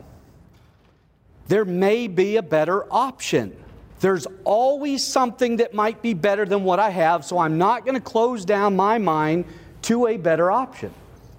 there 1.48 1.64
may 1.64 2.06
be 2.08 2.36
a 2.36 2.42
better 2.42 2.92
option. 2.92 3.56
There's 4.00 4.26
always 4.44 5.04
something 5.04 5.56
that 5.56 5.72
might 5.72 6.02
be 6.02 6.12
better 6.14 6.44
than 6.44 6.64
what 6.64 6.78
I 6.78 6.90
have, 6.90 7.24
so 7.24 7.38
I'm 7.38 7.56
not 7.56 7.84
going 7.84 7.94
to 7.94 8.00
close 8.00 8.44
down 8.44 8.76
my 8.76 8.98
mind 8.98 9.44
to 9.82 10.08
a 10.08 10.16
better 10.16 10.50
option. 10.50 10.92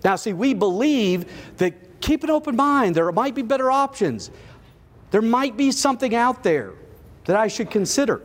Now, 0.04 0.16
see, 0.16 0.34
we 0.34 0.54
believe 0.54 1.32
that 1.58 2.02
keep 2.02 2.24
an 2.24 2.30
open 2.30 2.56
mind. 2.56 2.96
There 2.96 3.12
might 3.12 3.36
be 3.36 3.42
better 3.42 3.70
options. 3.70 4.32
There 5.12 5.22
might 5.22 5.58
be 5.58 5.72
something 5.72 6.16
out 6.16 6.44
there 6.44 6.74
that 7.26 7.36
I 7.36 7.48
should 7.48 7.70
consider. 7.70 8.22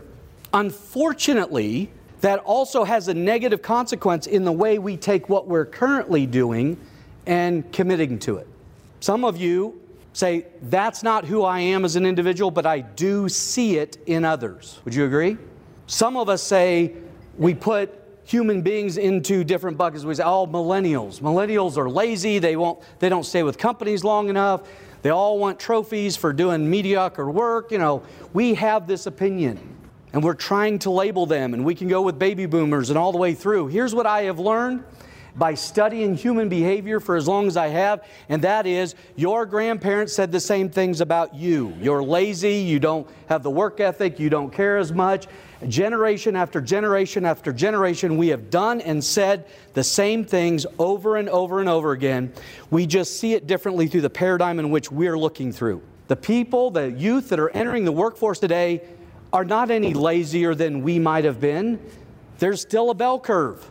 Unfortunately, 0.55 1.91
that 2.21 2.39
also 2.41 2.85
has 2.85 3.09
a 3.09 3.15
negative 3.15 3.63
consequence 3.63 4.27
in 4.27 4.45
the 4.45 4.53
way 4.53 4.79
we 4.79 4.97
take 4.97 5.29
what 5.29 5.49
we're 5.49 5.67
currently 5.67 6.25
doing 6.25 6.79
and 7.27 7.71
committing 7.73 8.19
to 8.21 8.37
it. 8.37 8.47
Some 9.01 9.25
of 9.25 9.37
you 9.37 9.82
say, 10.13 10.47
that's 10.63 11.03
not 11.03 11.25
who 11.25 11.43
I 11.43 11.61
am 11.61 11.85
as 11.85 11.97
an 11.97 12.05
individual, 12.05 12.51
but 12.51 12.67
I 12.67 12.81
do 12.81 13.29
see 13.29 13.79
it 13.79 13.99
in 14.07 14.25
others. 14.25 14.81
Would 14.85 14.95
you 14.95 15.05
agree? 15.05 15.39
Some 15.87 16.17
of 16.17 16.29
us 16.29 16.43
say 16.43 16.95
we 17.37 17.55
put 17.55 17.99
human 18.25 18.63
beings 18.63 18.99
into 18.99 19.45
different 19.45 19.77
buckets. 19.77 20.05
We 20.05 20.15
say, 20.15 20.23
oh, 20.25 20.47
millennials. 20.47 21.21
Millennials 21.21 21.77
are 21.77 21.91
lazy. 21.91 22.39
They, 22.39 22.57
won't, 22.57 22.81
they 22.99 23.09
don't 23.09 23.25
stay 23.25 23.43
with 23.43 23.59
companies 23.59 24.05
long 24.05 24.29
enough. 24.29 24.69
They 25.03 25.11
all 25.11 25.39
want 25.39 25.59
trophies 25.59 26.17
for 26.17 26.33
doing 26.33 26.69
mediocre 26.69 27.29
work. 27.29 27.73
You 27.73 27.79
know, 27.79 28.03
we 28.33 28.55
have 28.55 28.87
this 28.87 29.07
opinion 29.07 29.73
and 30.13 30.23
we're 30.23 30.35
trying 30.35 30.79
to 30.81 30.91
label 30.91 31.25
them, 31.25 31.55
and 31.55 31.65
we 31.65 31.75
can 31.75 31.89
go 31.89 32.03
with 32.03 32.19
baby 32.19 32.45
boomers 32.47 32.91
and 32.91 32.99
all 32.99 33.13
the 33.13 33.19
way 33.19 33.33
through. 33.33 33.69
Here's 33.69 33.95
what 33.95 34.07
I 34.07 34.25
have 34.25 34.39
learned, 34.39 34.85
by 35.37 35.55
studying 35.55 36.15
human 36.15 36.49
behavior 36.49 37.01
for 37.01 37.17
as 37.17 37.27
long 37.27 37.47
as 37.47 37.57
I 37.57 37.69
have, 37.69 38.05
and 38.29 38.43
that 38.43 38.67
is 38.67 38.95
your 39.17 39.47
grandparents 39.47 40.13
said 40.13 40.31
the 40.31 40.41
same 40.41 40.69
things 40.69 41.01
about 41.01 41.35
you. 41.35 41.75
You're 41.81 42.03
lazy, 42.03 42.57
you 42.57 42.79
don't 42.79 43.09
have 43.29 43.43
the 43.43 43.51
work 43.51 43.81
ethic, 43.81 44.19
you 44.19 44.29
don't 44.29 44.53
care 44.53 44.79
as 44.79 44.93
much. 44.93 45.27
Generation 45.69 46.37
after 46.37 46.61
generation 46.61 47.25
after 47.25 47.53
generation, 47.53 48.17
we 48.17 48.29
have 48.29 48.51
done 48.51 48.81
and 48.81 49.03
said 49.03 49.47
the 49.75 49.85
same 49.85 50.25
things 50.25 50.67
over 50.79 51.17
and 51.17 51.29
over 51.29 51.61
and 51.61 51.69
over 51.69 51.93
again. 51.93 52.33
We 52.71 52.87
just 52.87 53.19
see 53.19 53.35
it 53.35 53.47
differently 53.47 53.87
through 53.87 54.01
the 54.03 54.11
paradigm 54.11 54.59
in 54.59 54.71
which 54.71 54.91
we're 54.91 55.19
looking 55.19 55.53
through. 55.53 55.83
The 56.09 56.17
people, 56.17 56.71
the 56.71 56.91
youth 56.91 57.29
that 57.31 57.39
are 57.39 57.51
entering 57.51 57.85
the 57.85 57.93
workforce 57.93 58.39
today, 58.39 58.83
are 59.33 59.45
not 59.45 59.71
any 59.71 59.95
lazier 59.95 60.55
than 60.55 60.83
we 60.83 60.99
might 60.99 61.25
have 61.25 61.41
been. 61.41 61.81
There's 62.39 62.61
still 62.61 62.91
a 62.91 62.95
bell 62.95 63.19
curve. 63.19 63.67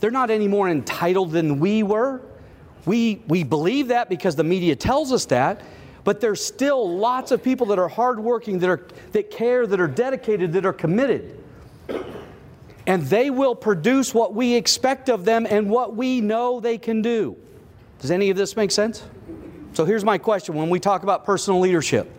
They're 0.00 0.10
not 0.10 0.30
any 0.30 0.48
more 0.48 0.68
entitled 0.68 1.30
than 1.32 1.60
we 1.60 1.82
were. 1.82 2.22
We, 2.86 3.22
we 3.28 3.44
believe 3.44 3.88
that 3.88 4.08
because 4.08 4.34
the 4.34 4.44
media 4.44 4.74
tells 4.74 5.12
us 5.12 5.26
that, 5.26 5.62
but 6.02 6.20
there's 6.20 6.42
still 6.42 6.96
lots 6.96 7.30
of 7.30 7.42
people 7.42 7.66
that 7.66 7.78
are 7.78 7.88
hardworking, 7.88 8.58
that, 8.60 8.70
are, 8.70 8.86
that 9.12 9.30
care, 9.30 9.66
that 9.66 9.80
are 9.80 9.86
dedicated, 9.86 10.54
that 10.54 10.64
are 10.64 10.72
committed. 10.72 11.38
And 12.86 13.02
they 13.04 13.30
will 13.30 13.54
produce 13.54 14.14
what 14.14 14.34
we 14.34 14.54
expect 14.54 15.10
of 15.10 15.26
them 15.26 15.46
and 15.48 15.68
what 15.68 15.94
we 15.94 16.22
know 16.22 16.58
they 16.60 16.78
can 16.78 17.02
do. 17.02 17.36
Does 17.98 18.10
any 18.10 18.30
of 18.30 18.36
this 18.36 18.56
make 18.56 18.70
sense? 18.70 19.04
So 19.74 19.84
here's 19.84 20.04
my 20.04 20.16
question 20.16 20.54
when 20.54 20.70
we 20.70 20.80
talk 20.80 21.02
about 21.02 21.24
personal 21.24 21.60
leadership. 21.60 22.10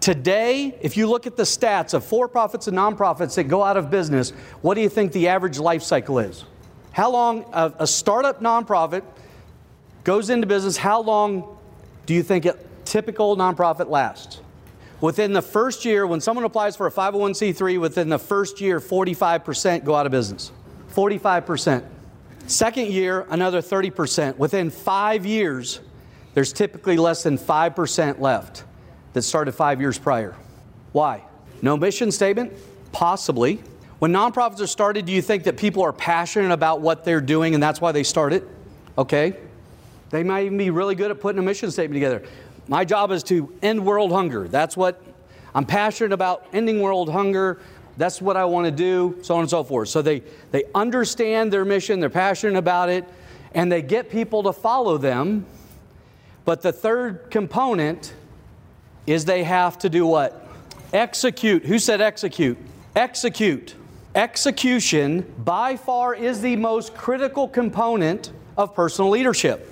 Today, 0.00 0.78
if 0.80 0.96
you 0.96 1.06
look 1.06 1.26
at 1.26 1.36
the 1.36 1.42
stats 1.42 1.92
of 1.92 2.04
for 2.04 2.26
profits 2.26 2.66
and 2.66 2.76
nonprofits 2.76 3.34
that 3.34 3.44
go 3.44 3.62
out 3.62 3.76
of 3.76 3.90
business, 3.90 4.30
what 4.62 4.74
do 4.74 4.80
you 4.80 4.88
think 4.88 5.12
the 5.12 5.28
average 5.28 5.58
life 5.58 5.82
cycle 5.82 6.18
is? 6.18 6.44
How 6.92 7.10
long 7.10 7.44
a, 7.52 7.72
a 7.80 7.86
startup 7.86 8.40
nonprofit 8.40 9.02
goes 10.04 10.30
into 10.30 10.46
business, 10.46 10.76
how 10.76 11.02
long 11.02 11.58
do 12.06 12.14
you 12.14 12.22
think 12.22 12.44
a 12.46 12.56
typical 12.84 13.36
nonprofit 13.36 13.88
lasts? 13.88 14.40
Within 15.00 15.32
the 15.32 15.42
first 15.42 15.84
year, 15.84 16.06
when 16.06 16.20
someone 16.20 16.44
applies 16.44 16.76
for 16.76 16.86
a 16.86 16.90
501c3, 16.90 17.80
within 17.80 18.08
the 18.08 18.18
first 18.18 18.60
year, 18.60 18.80
45% 18.80 19.84
go 19.84 19.94
out 19.94 20.04
of 20.04 20.12
business. 20.12 20.52
45%. 20.94 21.84
Second 22.46 22.88
year, 22.88 23.26
another 23.30 23.62
30%. 23.62 24.36
Within 24.36 24.70
five 24.70 25.24
years, 25.24 25.80
there's 26.34 26.52
typically 26.52 26.96
less 26.96 27.22
than 27.22 27.38
5% 27.38 28.20
left 28.20 28.64
that 29.12 29.22
started 29.22 29.52
five 29.52 29.80
years 29.80 29.98
prior. 29.98 30.34
Why? 30.92 31.22
No 31.62 31.76
mission 31.76 32.10
statement? 32.10 32.52
Possibly. 32.92 33.62
When 34.00 34.12
nonprofits 34.12 34.60
are 34.60 34.66
started, 34.66 35.04
do 35.04 35.12
you 35.12 35.20
think 35.20 35.44
that 35.44 35.58
people 35.58 35.82
are 35.82 35.92
passionate 35.92 36.52
about 36.52 36.80
what 36.80 37.04
they're 37.04 37.20
doing 37.20 37.52
and 37.52 37.62
that's 37.62 37.82
why 37.82 37.92
they 37.92 38.02
start 38.02 38.32
it? 38.32 38.48
Okay. 38.96 39.36
They 40.08 40.22
might 40.22 40.46
even 40.46 40.56
be 40.56 40.70
really 40.70 40.94
good 40.94 41.10
at 41.10 41.20
putting 41.20 41.38
a 41.38 41.42
mission 41.42 41.70
statement 41.70 41.96
together. 41.96 42.22
My 42.66 42.86
job 42.86 43.10
is 43.12 43.22
to 43.24 43.52
end 43.60 43.84
world 43.84 44.10
hunger. 44.10 44.48
That's 44.48 44.74
what 44.74 45.02
I'm 45.54 45.66
passionate 45.66 46.12
about 46.12 46.46
ending 46.54 46.80
world 46.80 47.10
hunger. 47.10 47.60
That's 47.98 48.22
what 48.22 48.38
I 48.38 48.46
want 48.46 48.64
to 48.64 48.70
do, 48.70 49.18
so 49.20 49.34
on 49.34 49.42
and 49.42 49.50
so 49.50 49.62
forth. 49.62 49.90
So 49.90 50.00
they, 50.00 50.22
they 50.50 50.64
understand 50.74 51.52
their 51.52 51.66
mission, 51.66 52.00
they're 52.00 52.08
passionate 52.08 52.56
about 52.56 52.88
it, 52.88 53.04
and 53.52 53.70
they 53.70 53.82
get 53.82 54.08
people 54.08 54.42
to 54.44 54.54
follow 54.54 54.96
them. 54.96 55.44
But 56.46 56.62
the 56.62 56.72
third 56.72 57.30
component 57.30 58.14
is 59.06 59.26
they 59.26 59.44
have 59.44 59.78
to 59.80 59.90
do 59.90 60.06
what? 60.06 60.48
Execute. 60.94 61.66
Who 61.66 61.78
said 61.78 62.00
execute? 62.00 62.56
Execute. 62.96 63.74
Execution 64.14 65.22
by 65.38 65.76
far 65.76 66.14
is 66.14 66.40
the 66.40 66.56
most 66.56 66.94
critical 66.94 67.46
component 67.46 68.32
of 68.56 68.74
personal 68.74 69.08
leadership. 69.08 69.70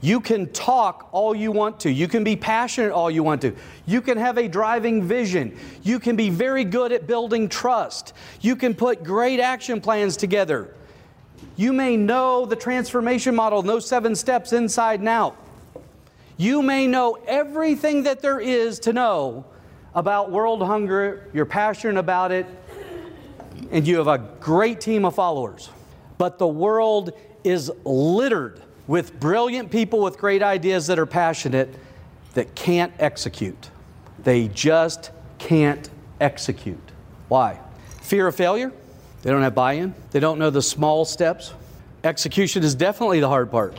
You 0.00 0.20
can 0.20 0.52
talk 0.52 1.08
all 1.10 1.34
you 1.34 1.50
want 1.50 1.80
to. 1.80 1.90
You 1.90 2.06
can 2.06 2.22
be 2.22 2.36
passionate 2.36 2.92
all 2.92 3.10
you 3.10 3.24
want 3.24 3.42
to. 3.42 3.56
You 3.84 4.00
can 4.00 4.18
have 4.18 4.38
a 4.38 4.46
driving 4.46 5.02
vision. 5.02 5.58
You 5.82 5.98
can 5.98 6.14
be 6.14 6.30
very 6.30 6.62
good 6.62 6.92
at 6.92 7.08
building 7.08 7.48
trust. 7.48 8.12
You 8.40 8.54
can 8.54 8.72
put 8.72 9.02
great 9.02 9.40
action 9.40 9.80
plans 9.80 10.16
together. 10.16 10.72
You 11.56 11.72
may 11.72 11.96
know 11.96 12.46
the 12.46 12.54
transformation 12.54 13.34
model 13.34 13.62
those 13.62 13.88
seven 13.88 14.14
steps 14.14 14.52
inside 14.52 15.00
and 15.00 15.08
out. 15.08 15.36
You 16.36 16.62
may 16.62 16.86
know 16.86 17.18
everything 17.26 18.04
that 18.04 18.22
there 18.22 18.38
is 18.38 18.78
to 18.80 18.92
know 18.92 19.44
about 19.92 20.30
world 20.30 20.62
hunger. 20.62 21.28
You're 21.32 21.46
passionate 21.46 21.98
about 21.98 22.30
it 22.30 22.46
and 23.70 23.86
you 23.86 23.96
have 23.98 24.08
a 24.08 24.18
great 24.40 24.80
team 24.80 25.04
of 25.04 25.14
followers. 25.14 25.70
But 26.18 26.38
the 26.38 26.46
world 26.46 27.12
is 27.44 27.70
littered 27.84 28.62
with 28.86 29.18
brilliant 29.18 29.70
people 29.70 30.00
with 30.00 30.18
great 30.18 30.42
ideas 30.42 30.86
that 30.86 30.98
are 30.98 31.06
passionate 31.06 31.74
that 32.34 32.54
can't 32.54 32.92
execute. 32.98 33.70
They 34.22 34.48
just 34.48 35.10
can't 35.38 35.88
execute. 36.20 36.78
Why? 37.28 37.58
Fear 38.02 38.28
of 38.28 38.36
failure? 38.36 38.72
They 39.22 39.30
don't 39.30 39.42
have 39.42 39.54
buy 39.54 39.74
in. 39.74 39.94
They 40.12 40.20
don't 40.20 40.38
know 40.38 40.50
the 40.50 40.62
small 40.62 41.04
steps. 41.04 41.52
Execution 42.04 42.62
is 42.62 42.74
definitely 42.74 43.20
the 43.20 43.28
hard 43.28 43.50
part. 43.50 43.76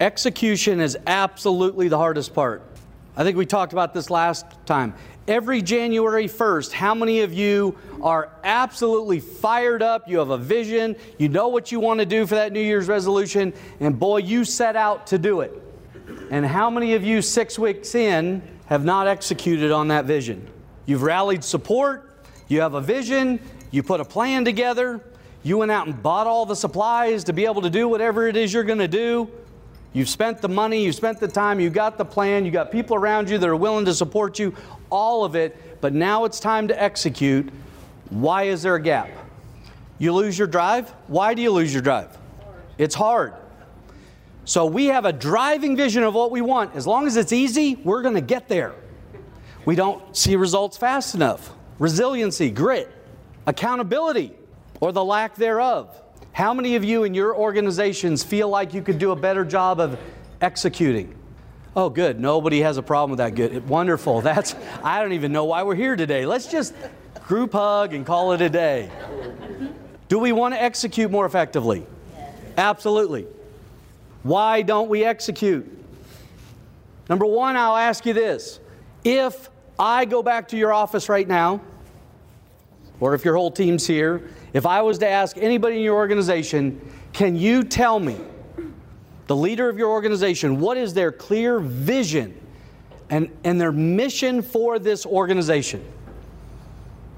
Execution 0.00 0.80
is 0.80 0.96
absolutely 1.06 1.88
the 1.88 1.98
hardest 1.98 2.34
part. 2.34 2.62
I 3.16 3.24
think 3.24 3.36
we 3.36 3.44
talked 3.44 3.74
about 3.74 3.92
this 3.92 4.08
last 4.08 4.46
time 4.64 4.94
every 5.30 5.62
January 5.62 6.26
1st, 6.26 6.72
how 6.72 6.92
many 6.92 7.20
of 7.20 7.32
you 7.32 7.76
are 8.02 8.30
absolutely 8.42 9.20
fired 9.20 9.80
up? 9.80 10.08
You 10.08 10.18
have 10.18 10.30
a 10.30 10.36
vision, 10.36 10.96
you 11.18 11.28
know 11.28 11.48
what 11.48 11.70
you 11.70 11.78
want 11.78 12.00
to 12.00 12.06
do 12.06 12.26
for 12.26 12.34
that 12.34 12.52
New 12.52 12.60
Year's 12.60 12.88
resolution, 12.88 13.54
and 13.78 13.98
boy, 13.98 14.18
you 14.18 14.44
set 14.44 14.74
out 14.74 15.06
to 15.06 15.18
do 15.18 15.40
it. 15.42 15.52
And 16.32 16.44
how 16.44 16.68
many 16.68 16.94
of 16.94 17.04
you, 17.04 17.22
six 17.22 17.60
weeks 17.60 17.94
in, 17.94 18.42
have 18.66 18.84
not 18.84 19.06
executed 19.06 19.70
on 19.70 19.88
that 19.88 20.04
vision? 20.04 20.48
You've 20.84 21.02
rallied 21.02 21.44
support, 21.44 22.24
you 22.48 22.60
have 22.60 22.74
a 22.74 22.80
vision, 22.80 23.38
you 23.70 23.84
put 23.84 24.00
a 24.00 24.04
plan 24.04 24.44
together, 24.44 25.00
you 25.44 25.58
went 25.58 25.70
out 25.70 25.86
and 25.86 26.02
bought 26.02 26.26
all 26.26 26.44
the 26.44 26.56
supplies 26.56 27.22
to 27.24 27.32
be 27.32 27.44
able 27.44 27.62
to 27.62 27.70
do 27.70 27.86
whatever 27.86 28.26
it 28.26 28.36
is 28.36 28.52
you're 28.52 28.64
going 28.64 28.80
to 28.80 28.88
do. 28.88 29.30
You've 29.92 30.08
spent 30.08 30.40
the 30.40 30.48
money, 30.48 30.84
you've 30.84 30.94
spent 30.94 31.18
the 31.18 31.28
time, 31.28 31.58
you 31.58 31.68
got 31.68 31.98
the 31.98 32.04
plan, 32.04 32.44
you 32.44 32.52
got 32.52 32.70
people 32.70 32.96
around 32.96 33.28
you 33.28 33.38
that 33.38 33.48
are 33.48 33.56
willing 33.56 33.84
to 33.86 33.94
support 33.94 34.38
you, 34.38 34.54
all 34.88 35.24
of 35.24 35.34
it, 35.34 35.80
but 35.80 35.92
now 35.92 36.24
it's 36.24 36.38
time 36.38 36.68
to 36.68 36.80
execute. 36.80 37.50
Why 38.10 38.44
is 38.44 38.62
there 38.62 38.76
a 38.76 38.82
gap? 38.82 39.10
You 39.98 40.14
lose 40.14 40.38
your 40.38 40.46
drive? 40.46 40.90
Why 41.08 41.34
do 41.34 41.42
you 41.42 41.50
lose 41.50 41.72
your 41.72 41.82
drive? 41.82 42.16
It's 42.78 42.94
hard. 42.94 43.34
So 44.44 44.64
we 44.66 44.86
have 44.86 45.04
a 45.04 45.12
driving 45.12 45.76
vision 45.76 46.02
of 46.02 46.14
what 46.14 46.30
we 46.30 46.40
want. 46.40 46.74
As 46.74 46.86
long 46.86 47.06
as 47.06 47.16
it's 47.16 47.32
easy, 47.32 47.76
we're 47.76 48.02
going 48.02 48.14
to 48.14 48.20
get 48.20 48.48
there. 48.48 48.74
We 49.64 49.76
don't 49.76 50.16
see 50.16 50.36
results 50.36 50.76
fast 50.76 51.14
enough. 51.14 51.50
Resiliency, 51.78 52.50
grit, 52.50 52.90
accountability, 53.46 54.32
or 54.80 54.92
the 54.92 55.04
lack 55.04 55.36
thereof. 55.36 56.00
How 56.32 56.54
many 56.54 56.76
of 56.76 56.84
you 56.84 57.04
in 57.04 57.14
your 57.14 57.34
organizations 57.36 58.22
feel 58.22 58.48
like 58.48 58.72
you 58.72 58.82
could 58.82 58.98
do 58.98 59.10
a 59.10 59.16
better 59.16 59.44
job 59.44 59.80
of 59.80 59.98
executing? 60.40 61.14
Oh, 61.76 61.88
good. 61.88 62.18
Nobody 62.18 62.60
has 62.60 62.76
a 62.76 62.82
problem 62.82 63.10
with 63.10 63.18
that. 63.18 63.34
Good. 63.34 63.68
Wonderful. 63.68 64.20
That's, 64.22 64.54
I 64.82 65.00
don't 65.00 65.12
even 65.12 65.32
know 65.32 65.44
why 65.44 65.62
we're 65.62 65.74
here 65.74 65.96
today. 65.96 66.26
Let's 66.26 66.46
just 66.46 66.74
group 67.26 67.52
hug 67.52 67.94
and 67.94 68.04
call 68.04 68.32
it 68.32 68.40
a 68.40 68.48
day. 68.48 68.90
Do 70.08 70.18
we 70.18 70.32
want 70.32 70.54
to 70.54 70.62
execute 70.62 71.10
more 71.10 71.26
effectively? 71.26 71.86
Absolutely. 72.56 73.26
Why 74.22 74.62
don't 74.62 74.88
we 74.88 75.04
execute? 75.04 75.78
Number 77.08 77.26
one, 77.26 77.56
I'll 77.56 77.76
ask 77.76 78.04
you 78.04 78.12
this. 78.12 78.60
If 79.04 79.48
I 79.78 80.04
go 80.04 80.22
back 80.22 80.48
to 80.48 80.56
your 80.56 80.72
office 80.72 81.08
right 81.08 81.26
now, 81.26 81.60
or 82.98 83.14
if 83.14 83.24
your 83.24 83.36
whole 83.36 83.50
team's 83.50 83.86
here, 83.86 84.28
if 84.52 84.66
I 84.66 84.82
was 84.82 84.98
to 84.98 85.08
ask 85.08 85.36
anybody 85.38 85.76
in 85.76 85.82
your 85.82 85.96
organization, 85.96 86.80
can 87.12 87.36
you 87.36 87.62
tell 87.62 88.00
me, 88.00 88.16
the 89.26 89.36
leader 89.36 89.68
of 89.68 89.78
your 89.78 89.90
organization, 89.90 90.58
what 90.58 90.76
is 90.76 90.92
their 90.92 91.12
clear 91.12 91.60
vision 91.60 92.34
and, 93.10 93.30
and 93.44 93.60
their 93.60 93.70
mission 93.70 94.42
for 94.42 94.80
this 94.80 95.06
organization? 95.06 95.84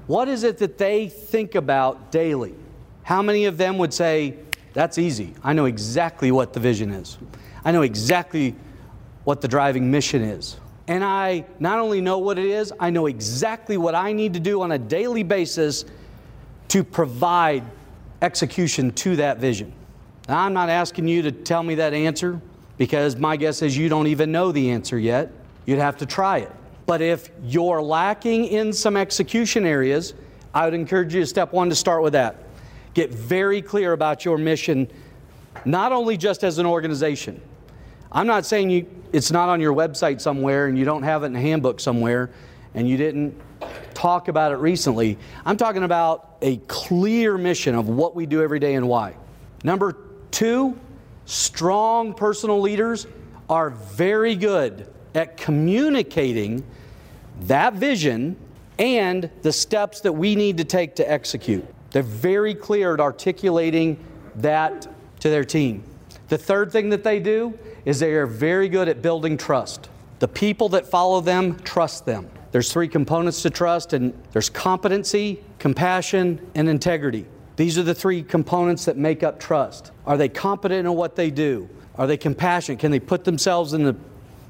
What 0.05 0.27
is 0.27 0.43
it 0.43 0.59
that 0.59 0.77
they 0.77 1.09
think 1.09 1.55
about 1.55 2.11
daily? 2.11 2.53
How 3.01 3.23
many 3.23 3.45
of 3.45 3.57
them 3.57 3.79
would 3.79 3.93
say, 3.93 4.37
That's 4.73 4.97
easy. 4.99 5.33
I 5.43 5.53
know 5.53 5.65
exactly 5.65 6.31
what 6.31 6.53
the 6.53 6.59
vision 6.59 6.91
is. 6.91 7.17
I 7.65 7.71
know 7.71 7.81
exactly 7.81 8.55
what 9.23 9.41
the 9.41 9.47
driving 9.47 9.89
mission 9.89 10.21
is. 10.21 10.57
And 10.87 11.03
I 11.03 11.45
not 11.59 11.79
only 11.79 12.01
know 12.01 12.19
what 12.19 12.37
it 12.37 12.45
is, 12.45 12.73
I 12.79 12.89
know 12.89 13.05
exactly 13.05 13.77
what 13.77 13.95
I 13.95 14.11
need 14.11 14.33
to 14.33 14.39
do 14.39 14.61
on 14.61 14.73
a 14.73 14.77
daily 14.77 15.23
basis 15.23 15.85
to 16.73 16.83
provide 16.83 17.63
execution 18.23 18.89
to 18.93 19.15
that 19.15 19.37
vision. 19.37 19.71
Now, 20.27 20.39
I'm 20.39 20.53
not 20.53 20.69
asking 20.69 21.07
you 21.07 21.21
to 21.21 21.31
tell 21.31 21.61
me 21.61 21.75
that 21.75 21.93
answer 21.93 22.41
because 22.79 23.15
my 23.15 23.37
guess 23.37 23.61
is 23.61 23.77
you 23.77 23.89
don't 23.89 24.07
even 24.07 24.31
know 24.31 24.51
the 24.51 24.71
answer 24.71 24.97
yet. 24.97 25.31
You'd 25.67 25.77
have 25.77 25.97
to 25.97 26.07
try 26.07 26.39
it. 26.39 26.51
But 26.87 26.99
if 26.99 27.29
you're 27.43 27.79
lacking 27.79 28.45
in 28.45 28.73
some 28.73 28.97
execution 28.97 29.67
areas, 29.67 30.15
I 30.51 30.65
would 30.65 30.73
encourage 30.73 31.13
you 31.13 31.21
to 31.21 31.27
step 31.27 31.53
one 31.53 31.69
to 31.69 31.75
start 31.75 32.01
with 32.01 32.13
that. 32.13 32.37
Get 32.95 33.11
very 33.11 33.61
clear 33.61 33.93
about 33.93 34.25
your 34.25 34.39
mission 34.39 34.87
not 35.65 35.91
only 35.91 36.17
just 36.17 36.43
as 36.43 36.57
an 36.57 36.65
organization. 36.65 37.39
I'm 38.11 38.25
not 38.25 38.47
saying 38.47 38.71
you, 38.71 38.87
it's 39.11 39.29
not 39.29 39.47
on 39.47 39.61
your 39.61 39.75
website 39.75 40.21
somewhere 40.21 40.65
and 40.65 40.75
you 40.75 40.85
don't 40.85 41.03
have 41.03 41.21
it 41.21 41.27
in 41.27 41.35
a 41.35 41.39
handbook 41.39 41.79
somewhere 41.79 42.31
and 42.73 42.89
you 42.89 42.97
didn't 42.97 43.39
talk 43.93 44.27
about 44.27 44.51
it 44.51 44.57
recently. 44.57 45.17
I'm 45.45 45.57
talking 45.57 45.83
about 45.83 46.37
a 46.41 46.57
clear 46.67 47.37
mission 47.37 47.75
of 47.75 47.89
what 47.89 48.15
we 48.15 48.25
do 48.25 48.41
every 48.41 48.59
day 48.59 48.75
and 48.75 48.87
why. 48.87 49.15
Number 49.63 49.97
two, 50.31 50.77
strong 51.25 52.13
personal 52.13 52.59
leaders 52.59 53.07
are 53.49 53.69
very 53.69 54.35
good 54.35 54.87
at 55.15 55.37
communicating 55.37 56.63
that 57.41 57.73
vision 57.73 58.35
and 58.79 59.29
the 59.41 59.51
steps 59.51 60.01
that 60.01 60.13
we 60.13 60.35
need 60.35 60.57
to 60.57 60.63
take 60.63 60.95
to 60.95 61.09
execute. 61.09 61.65
They're 61.91 62.03
very 62.03 62.55
clear 62.55 62.95
at 62.95 62.99
articulating 62.99 64.03
that 64.35 64.87
to 65.19 65.29
their 65.29 65.43
team. 65.43 65.83
The 66.29 66.37
third 66.37 66.71
thing 66.71 66.89
that 66.89 67.03
they 67.03 67.19
do 67.19 67.57
is 67.85 67.99
they 67.99 68.13
are 68.13 68.25
very 68.25 68.69
good 68.69 68.87
at 68.87 69.01
building 69.01 69.37
trust. 69.37 69.89
The 70.19 70.27
people 70.27 70.69
that 70.69 70.87
follow 70.87 71.21
them 71.21 71.59
trust 71.59 72.05
them. 72.05 72.29
There's 72.53 72.71
three 72.71 72.87
components 72.87 73.41
to 73.41 73.49
trust, 73.49 73.93
and 73.93 74.13
there's 74.31 74.47
competency, 74.47 75.43
compassion, 75.57 76.39
and 76.53 76.69
integrity. 76.69 77.25
These 77.55 77.79
are 77.79 77.83
the 77.83 77.95
three 77.95 78.21
components 78.21 78.85
that 78.85 78.95
make 78.95 79.23
up 79.23 79.39
trust. 79.39 79.91
Are 80.05 80.17
they 80.17 80.29
competent 80.29 80.85
in 80.85 80.93
what 80.93 81.15
they 81.15 81.31
do? 81.31 81.67
Are 81.95 82.05
they 82.05 82.15
compassionate? 82.15 82.79
Can 82.79 82.91
they 82.91 82.99
put 82.99 83.23
themselves 83.23 83.73
in 83.73 83.83
the 83.83 83.95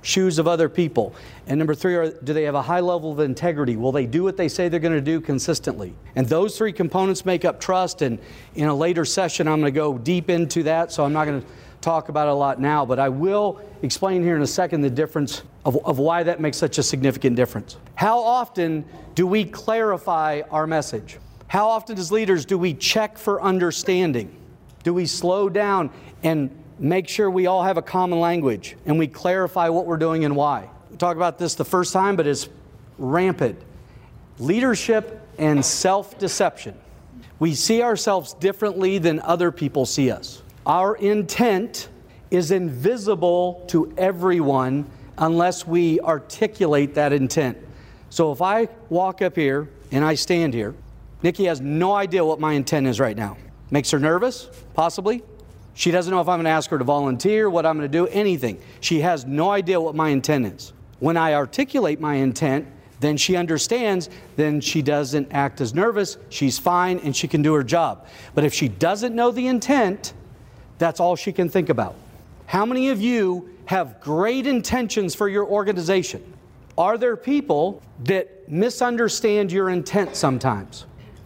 shoes 0.01 0.37
of 0.37 0.49
other 0.49 0.67
people? 0.67 1.15
And 1.47 1.57
number 1.57 1.73
three, 1.73 1.95
are, 1.95 2.11
do 2.11 2.33
they 2.33 2.43
have 2.43 2.55
a 2.55 2.61
high 2.61 2.81
level 2.81 3.09
of 3.09 3.21
integrity? 3.21 3.77
Will 3.77 3.93
they 3.93 4.05
do 4.05 4.21
what 4.21 4.35
they 4.35 4.49
say 4.49 4.67
they're 4.67 4.81
going 4.81 4.91
to 4.91 4.99
do 4.99 5.21
consistently? 5.21 5.93
And 6.17 6.27
those 6.27 6.57
three 6.57 6.73
components 6.73 7.25
make 7.25 7.45
up 7.45 7.61
trust. 7.61 8.01
And 8.01 8.19
in 8.55 8.67
a 8.67 8.75
later 8.75 9.05
session, 9.05 9.47
I'm 9.47 9.61
going 9.61 9.73
to 9.73 9.79
go 9.79 9.97
deep 9.97 10.29
into 10.29 10.63
that, 10.63 10.91
so 10.91 11.05
I'm 11.05 11.13
not 11.13 11.23
going 11.23 11.41
to 11.41 11.47
talk 11.83 12.09
about 12.09 12.27
it 12.27 12.31
a 12.31 12.33
lot 12.33 12.59
now, 12.59 12.85
but 12.85 12.99
I 12.99 13.09
will 13.09 13.61
explain 13.81 14.23
here 14.23 14.35
in 14.35 14.41
a 14.41 14.47
second 14.47 14.81
the 14.81 14.89
difference 14.89 15.43
of, 15.65 15.83
of 15.85 15.99
why 15.99 16.23
that 16.23 16.39
makes 16.39 16.57
such 16.57 16.77
a 16.77 16.83
significant 16.83 17.35
difference. 17.35 17.77
How 17.95 18.19
often 18.19 18.85
do 19.15 19.27
we 19.27 19.45
clarify 19.45 20.41
our 20.49 20.65
message? 20.65 21.17
How 21.47 21.69
often, 21.69 21.97
as 21.97 22.11
leaders, 22.11 22.45
do 22.45 22.57
we 22.57 22.73
check 22.73 23.17
for 23.17 23.41
understanding? 23.41 24.35
Do 24.83 24.93
we 24.93 25.05
slow 25.05 25.49
down 25.49 25.91
and 26.23 26.49
make 26.79 27.07
sure 27.07 27.29
we 27.29 27.45
all 27.45 27.63
have 27.63 27.77
a 27.77 27.81
common 27.81 28.19
language 28.19 28.75
and 28.85 28.97
we 28.97 29.07
clarify 29.07 29.69
what 29.69 29.85
we're 29.85 29.97
doing 29.97 30.25
and 30.25 30.35
why? 30.35 30.69
We 30.89 30.97
talk 30.97 31.15
about 31.15 31.37
this 31.37 31.55
the 31.55 31.65
first 31.65 31.93
time, 31.93 32.15
but 32.15 32.27
it's 32.27 32.49
rampant. 32.97 33.59
Leadership 34.39 35.21
and 35.37 35.63
self 35.63 36.17
deception. 36.17 36.75
We 37.39 37.55
see 37.55 37.81
ourselves 37.81 38.33
differently 38.33 38.99
than 38.99 39.19
other 39.19 39.51
people 39.51 39.85
see 39.85 40.11
us. 40.11 40.42
Our 40.65 40.95
intent 40.95 41.89
is 42.31 42.51
invisible 42.51 43.63
to 43.67 43.93
everyone 43.97 44.85
unless 45.17 45.67
we 45.67 45.99
articulate 45.99 46.95
that 46.95 47.13
intent. 47.13 47.57
So 48.09 48.31
if 48.31 48.41
I 48.41 48.69
walk 48.89 49.21
up 49.21 49.35
here 49.35 49.69
and 49.91 50.05
I 50.05 50.15
stand 50.15 50.53
here, 50.53 50.73
Nikki 51.21 51.45
has 51.45 51.61
no 51.61 51.93
idea 51.93 52.23
what 52.23 52.39
my 52.39 52.53
intent 52.53 52.87
is 52.87 52.99
right 52.99 53.15
now. 53.15 53.37
Makes 53.71 53.91
her 53.91 53.99
nervous, 53.99 54.49
possibly. 54.73 55.23
She 55.73 55.91
doesn't 55.91 56.11
know 56.11 56.21
if 56.21 56.27
I'm 56.27 56.37
going 56.37 56.45
to 56.45 56.51
ask 56.51 56.69
her 56.69 56.77
to 56.77 56.83
volunteer, 56.83 57.49
what 57.49 57.65
I'm 57.65 57.77
going 57.77 57.89
to 57.89 57.97
do, 57.97 58.07
anything. 58.07 58.61
She 58.79 59.01
has 59.01 59.25
no 59.25 59.49
idea 59.49 59.81
what 59.81 59.95
my 59.95 60.09
intent 60.09 60.45
is. 60.45 60.73
When 60.99 61.17
I 61.17 61.33
articulate 61.33 61.99
my 61.99 62.15
intent, 62.15 62.67
then 62.99 63.17
she 63.17 63.35
understands, 63.35 64.09
then 64.35 64.61
she 64.61 64.81
doesn't 64.81 65.27
act 65.31 65.59
as 65.59 65.73
nervous, 65.73 66.17
she's 66.29 66.57
fine, 66.57 66.99
and 66.99 67.15
she 67.15 67.27
can 67.27 67.41
do 67.41 67.53
her 67.53 67.63
job. 67.63 68.05
But 68.33 68.45
if 68.45 68.53
she 68.53 68.69
doesn't 68.69 69.13
know 69.13 69.31
the 69.31 69.47
intent, 69.47 70.13
that's 70.83 70.99
all 70.99 71.15
she 71.15 71.31
can 71.31 71.49
think 71.49 71.69
about. 71.69 71.95
How 72.45 72.65
many 72.65 72.89
of 72.89 73.01
you 73.01 73.49
have 73.65 74.01
great 74.01 74.45
intentions 74.45 75.15
for 75.15 75.29
your 75.29 75.45
organization? 75.45 76.21
Are 76.77 76.97
there 76.97 77.15
people 77.15 77.81
that 78.03 78.49
misunderstand 78.49 79.51
your 79.51 79.69
intent 79.69 80.15
sometimes? 80.15 80.85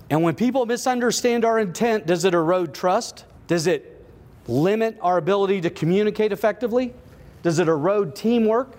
And 0.09 0.21
when 0.21 0.35
people 0.35 0.65
misunderstand 0.65 1.43
our 1.43 1.59
intent, 1.59 2.05
does 2.05 2.23
it 2.23 2.33
erode 2.33 2.73
trust? 2.73 3.25
Does 3.47 3.67
it 3.67 4.05
limit 4.47 4.97
our 5.01 5.17
ability 5.17 5.61
to 5.61 5.69
communicate 5.69 6.31
effectively? 6.31 6.93
Does 7.43 7.59
it 7.59 7.67
erode 7.67 8.15
teamwork? 8.15 8.77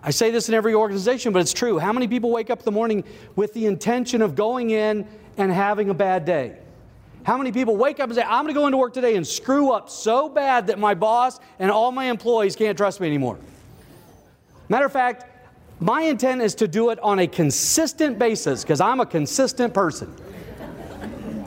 I 0.00 0.10
say 0.10 0.30
this 0.30 0.48
in 0.48 0.54
every 0.54 0.74
organization, 0.74 1.32
but 1.32 1.40
it's 1.40 1.52
true. 1.52 1.78
How 1.78 1.92
many 1.92 2.08
people 2.08 2.30
wake 2.30 2.50
up 2.50 2.58
in 2.58 2.64
the 2.64 2.72
morning 2.72 3.04
with 3.36 3.54
the 3.54 3.66
intention 3.66 4.22
of 4.22 4.34
going 4.34 4.70
in 4.70 5.06
and 5.36 5.52
having 5.52 5.90
a 5.90 5.94
bad 5.94 6.24
day? 6.24 6.56
How 7.28 7.36
many 7.36 7.52
people 7.52 7.76
wake 7.76 8.00
up 8.00 8.08
and 8.08 8.14
say, 8.14 8.22
I'm 8.22 8.44
going 8.44 8.54
to 8.54 8.58
go 8.58 8.64
into 8.64 8.78
work 8.78 8.94
today 8.94 9.14
and 9.14 9.26
screw 9.26 9.70
up 9.70 9.90
so 9.90 10.30
bad 10.30 10.68
that 10.68 10.78
my 10.78 10.94
boss 10.94 11.38
and 11.58 11.70
all 11.70 11.92
my 11.92 12.06
employees 12.06 12.56
can't 12.56 12.74
trust 12.74 13.02
me 13.02 13.06
anymore? 13.06 13.38
Matter 14.70 14.86
of 14.86 14.92
fact, 14.92 15.26
my 15.78 16.00
intent 16.04 16.40
is 16.40 16.54
to 16.54 16.66
do 16.66 16.88
it 16.88 16.98
on 17.00 17.18
a 17.18 17.26
consistent 17.26 18.18
basis 18.18 18.62
because 18.62 18.80
I'm 18.80 19.00
a 19.00 19.04
consistent 19.04 19.74
person. 19.74 20.10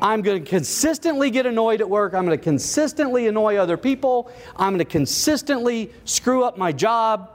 I'm 0.04 0.22
going 0.22 0.44
to 0.44 0.48
consistently 0.48 1.32
get 1.32 1.48
annoyed 1.48 1.82
at 1.82 1.89
work. 1.89 2.13
I'm 2.13 2.28
going 2.28 2.38
to 2.38 2.44
consistently 2.44 3.26
annoy 3.26 3.56
other 3.56 3.76
people. 3.76 4.32
I'm 4.58 4.74
going 4.74 4.86
to 4.86 4.86
consistently 4.86 5.91
screw 6.06 6.44
up 6.44 6.60
my 6.60 6.72
job. 6.72 7.32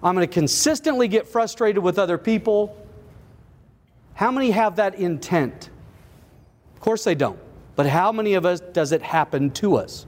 I'm 0.00 0.14
going 0.14 0.28
to 0.28 0.32
consistently 0.32 1.08
get 1.08 1.26
frustrated 1.26 1.82
with 1.82 1.98
other 1.98 2.18
people. 2.18 2.86
How 4.14 4.30
many 4.30 4.52
have 4.52 4.76
that 4.76 4.94
intent? 4.94 5.70
Of 6.76 6.80
course 6.80 7.02
they 7.02 7.16
don't. 7.16 7.47
But 7.78 7.86
how 7.86 8.10
many 8.10 8.34
of 8.34 8.44
us 8.44 8.58
does 8.58 8.90
it 8.90 9.02
happen 9.02 9.52
to 9.52 9.76
us? 9.76 10.04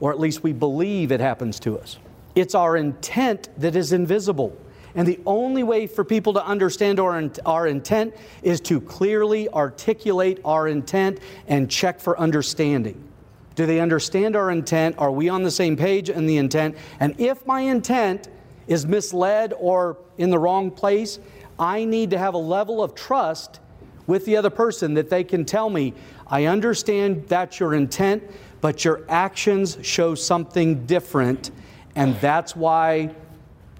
Or 0.00 0.10
at 0.10 0.18
least 0.18 0.42
we 0.42 0.54
believe 0.54 1.12
it 1.12 1.20
happens 1.20 1.60
to 1.60 1.78
us. 1.78 1.98
It's 2.34 2.54
our 2.54 2.78
intent 2.78 3.50
that 3.58 3.76
is 3.76 3.92
invisible. 3.92 4.56
And 4.94 5.06
the 5.06 5.20
only 5.26 5.62
way 5.62 5.86
for 5.86 6.02
people 6.02 6.32
to 6.32 6.46
understand 6.46 6.98
our, 6.98 7.30
our 7.44 7.66
intent 7.66 8.14
is 8.42 8.58
to 8.62 8.80
clearly 8.80 9.50
articulate 9.50 10.40
our 10.46 10.66
intent 10.66 11.20
and 11.46 11.70
check 11.70 12.00
for 12.00 12.18
understanding. 12.18 13.06
Do 13.54 13.66
they 13.66 13.80
understand 13.80 14.34
our 14.34 14.50
intent? 14.50 14.94
Are 14.96 15.12
we 15.12 15.28
on 15.28 15.42
the 15.42 15.50
same 15.50 15.76
page 15.76 16.08
in 16.08 16.24
the 16.24 16.38
intent? 16.38 16.74
And 17.00 17.20
if 17.20 17.46
my 17.46 17.60
intent 17.60 18.30
is 18.66 18.86
misled 18.86 19.52
or 19.58 19.98
in 20.16 20.30
the 20.30 20.38
wrong 20.38 20.70
place, 20.70 21.18
I 21.58 21.84
need 21.84 22.12
to 22.12 22.18
have 22.18 22.32
a 22.32 22.38
level 22.38 22.82
of 22.82 22.94
trust 22.94 23.60
with 24.06 24.24
the 24.24 24.36
other 24.36 24.50
person 24.50 24.94
that 24.94 25.10
they 25.10 25.24
can 25.24 25.44
tell 25.44 25.70
me, 25.70 25.94
I 26.26 26.46
understand 26.46 27.26
that's 27.28 27.60
your 27.60 27.74
intent, 27.74 28.22
but 28.60 28.84
your 28.84 29.02
actions 29.08 29.78
show 29.82 30.14
something 30.14 30.86
different, 30.86 31.50
and 31.94 32.16
that's 32.16 32.54
why 32.54 33.14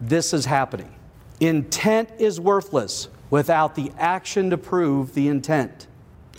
this 0.01 0.33
is 0.33 0.45
happening. 0.45 0.95
Intent 1.41 2.11
is 2.19 2.41
worthless 2.41 3.09
without 3.31 3.75
the 3.75 3.93
action 3.99 4.51
to 4.51 4.59
prove 4.59 5.15
the 5.15 5.29
intent. 5.29 5.87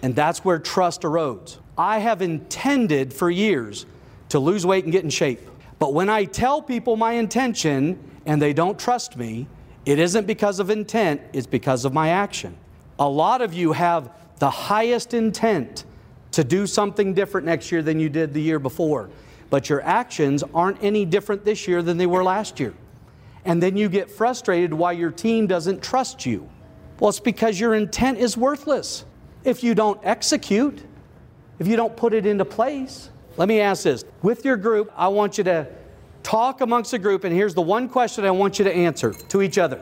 And 0.03 0.15
that's 0.15 0.43
where 0.43 0.59
trust 0.59 1.01
erodes. 1.01 1.57
I 1.77 1.99
have 1.99 2.21
intended 2.21 3.13
for 3.13 3.29
years 3.29 3.85
to 4.29 4.39
lose 4.39 4.65
weight 4.65 4.83
and 4.83 4.91
get 4.91 5.03
in 5.03 5.09
shape. 5.09 5.41
But 5.79 5.93
when 5.93 6.09
I 6.09 6.25
tell 6.25 6.61
people 6.61 6.95
my 6.95 7.13
intention 7.13 7.99
and 8.25 8.41
they 8.41 8.53
don't 8.53 8.77
trust 8.77 9.17
me, 9.17 9.47
it 9.85 9.97
isn't 9.97 10.27
because 10.27 10.59
of 10.59 10.69
intent, 10.69 11.21
it's 11.33 11.47
because 11.47 11.85
of 11.85 11.93
my 11.93 12.09
action. 12.09 12.55
A 13.01 13.09
lot 13.09 13.41
of 13.41 13.53
you 13.53 13.73
have 13.73 14.09
the 14.39 14.49
highest 14.49 15.13
intent 15.13 15.83
to 16.31 16.45
do 16.45 16.65
something 16.65 17.13
different 17.13 17.45
next 17.45 17.69
year 17.69 17.81
than 17.81 17.99
you 17.99 18.07
did 18.07 18.33
the 18.33 18.41
year 18.41 18.59
before, 18.59 19.09
but 19.49 19.69
your 19.69 19.81
actions 19.81 20.41
aren't 20.53 20.81
any 20.81 21.03
different 21.03 21.43
this 21.43 21.67
year 21.67 21.81
than 21.81 21.97
they 21.97 22.05
were 22.05 22.23
last 22.23 22.61
year 22.61 22.73
and 23.45 23.61
then 23.61 23.75
you 23.75 23.89
get 23.89 24.09
frustrated 24.09 24.73
why 24.73 24.91
your 24.91 25.11
team 25.11 25.47
doesn't 25.47 25.81
trust 25.81 26.25
you. 26.25 26.47
Well, 26.99 27.09
it's 27.09 27.19
because 27.19 27.59
your 27.59 27.73
intent 27.73 28.19
is 28.19 28.37
worthless 28.37 29.05
if 29.43 29.63
you 29.63 29.73
don't 29.73 29.99
execute, 30.03 30.83
if 31.57 31.67
you 31.67 31.75
don't 31.75 31.95
put 31.97 32.13
it 32.13 32.25
into 32.25 32.45
place. 32.45 33.09
Let 33.37 33.47
me 33.47 33.59
ask 33.59 33.83
this 33.83 34.05
with 34.21 34.45
your 34.45 34.57
group, 34.57 34.91
I 34.95 35.07
want 35.07 35.37
you 35.37 35.43
to 35.45 35.67
talk 36.21 36.61
amongst 36.61 36.91
the 36.91 36.99
group, 36.99 37.23
and 37.23 37.33
here's 37.33 37.55
the 37.55 37.61
one 37.61 37.89
question 37.89 38.25
I 38.25 38.31
want 38.31 38.59
you 38.59 38.65
to 38.65 38.73
answer 38.73 39.13
to 39.13 39.41
each 39.41 39.57
other. 39.57 39.81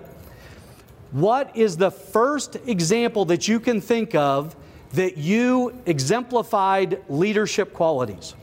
What 1.11 1.57
is 1.57 1.75
the 1.75 1.89
first 1.89 2.55
example 2.67 3.25
that 3.25 3.47
you 3.47 3.59
can 3.59 3.81
think 3.81 4.13
of 4.13 4.55
that 4.93 5.17
you 5.17 5.75
exemplified 5.87 7.01
leadership 7.09 7.73
qualities? 7.73 8.35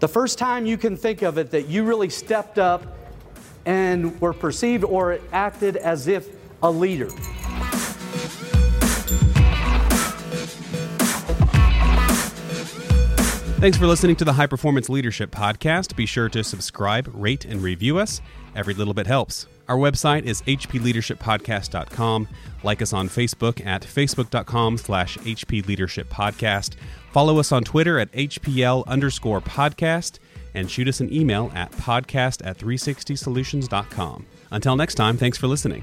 The 0.00 0.08
first 0.08 0.38
time 0.38 0.66
you 0.66 0.76
can 0.76 0.94
think 0.94 1.22
of 1.22 1.38
it 1.38 1.50
that 1.52 1.68
you 1.68 1.84
really 1.84 2.10
stepped 2.10 2.58
up 2.58 2.86
and 3.64 4.20
were 4.20 4.34
perceived 4.34 4.84
or 4.84 5.20
acted 5.32 5.78
as 5.78 6.06
if 6.06 6.28
a 6.62 6.70
leader. 6.70 7.08
Thanks 13.58 13.78
for 13.78 13.86
listening 13.86 14.16
to 14.16 14.24
the 14.26 14.32
High 14.34 14.48
Performance 14.48 14.90
Leadership 14.90 15.30
Podcast. 15.30 15.96
Be 15.96 16.04
sure 16.04 16.28
to 16.28 16.44
subscribe, 16.44 17.08
rate, 17.14 17.46
and 17.46 17.62
review 17.62 17.98
us. 17.98 18.20
Every 18.54 18.74
little 18.74 18.92
bit 18.92 19.06
helps. 19.06 19.46
Our 19.72 19.78
website 19.78 20.24
is 20.24 20.42
hpleadershippodcast.com. 20.42 22.28
Like 22.62 22.82
us 22.82 22.92
on 22.92 23.08
Facebook 23.08 23.64
at 23.64 23.80
facebook.com 23.80 24.76
slash 24.76 25.16
hpleadershippodcast. 25.16 26.74
Follow 27.10 27.38
us 27.38 27.52
on 27.52 27.64
Twitter 27.64 27.98
at 27.98 28.12
hpl 28.12 28.86
underscore 28.86 29.40
podcast 29.40 30.18
and 30.52 30.70
shoot 30.70 30.88
us 30.88 31.00
an 31.00 31.10
email 31.10 31.50
at 31.54 31.72
podcast 31.72 32.46
at 32.46 32.58
360solutions.com. 32.58 34.26
Until 34.50 34.76
next 34.76 34.96
time, 34.96 35.16
thanks 35.16 35.38
for 35.38 35.46
listening. 35.46 35.82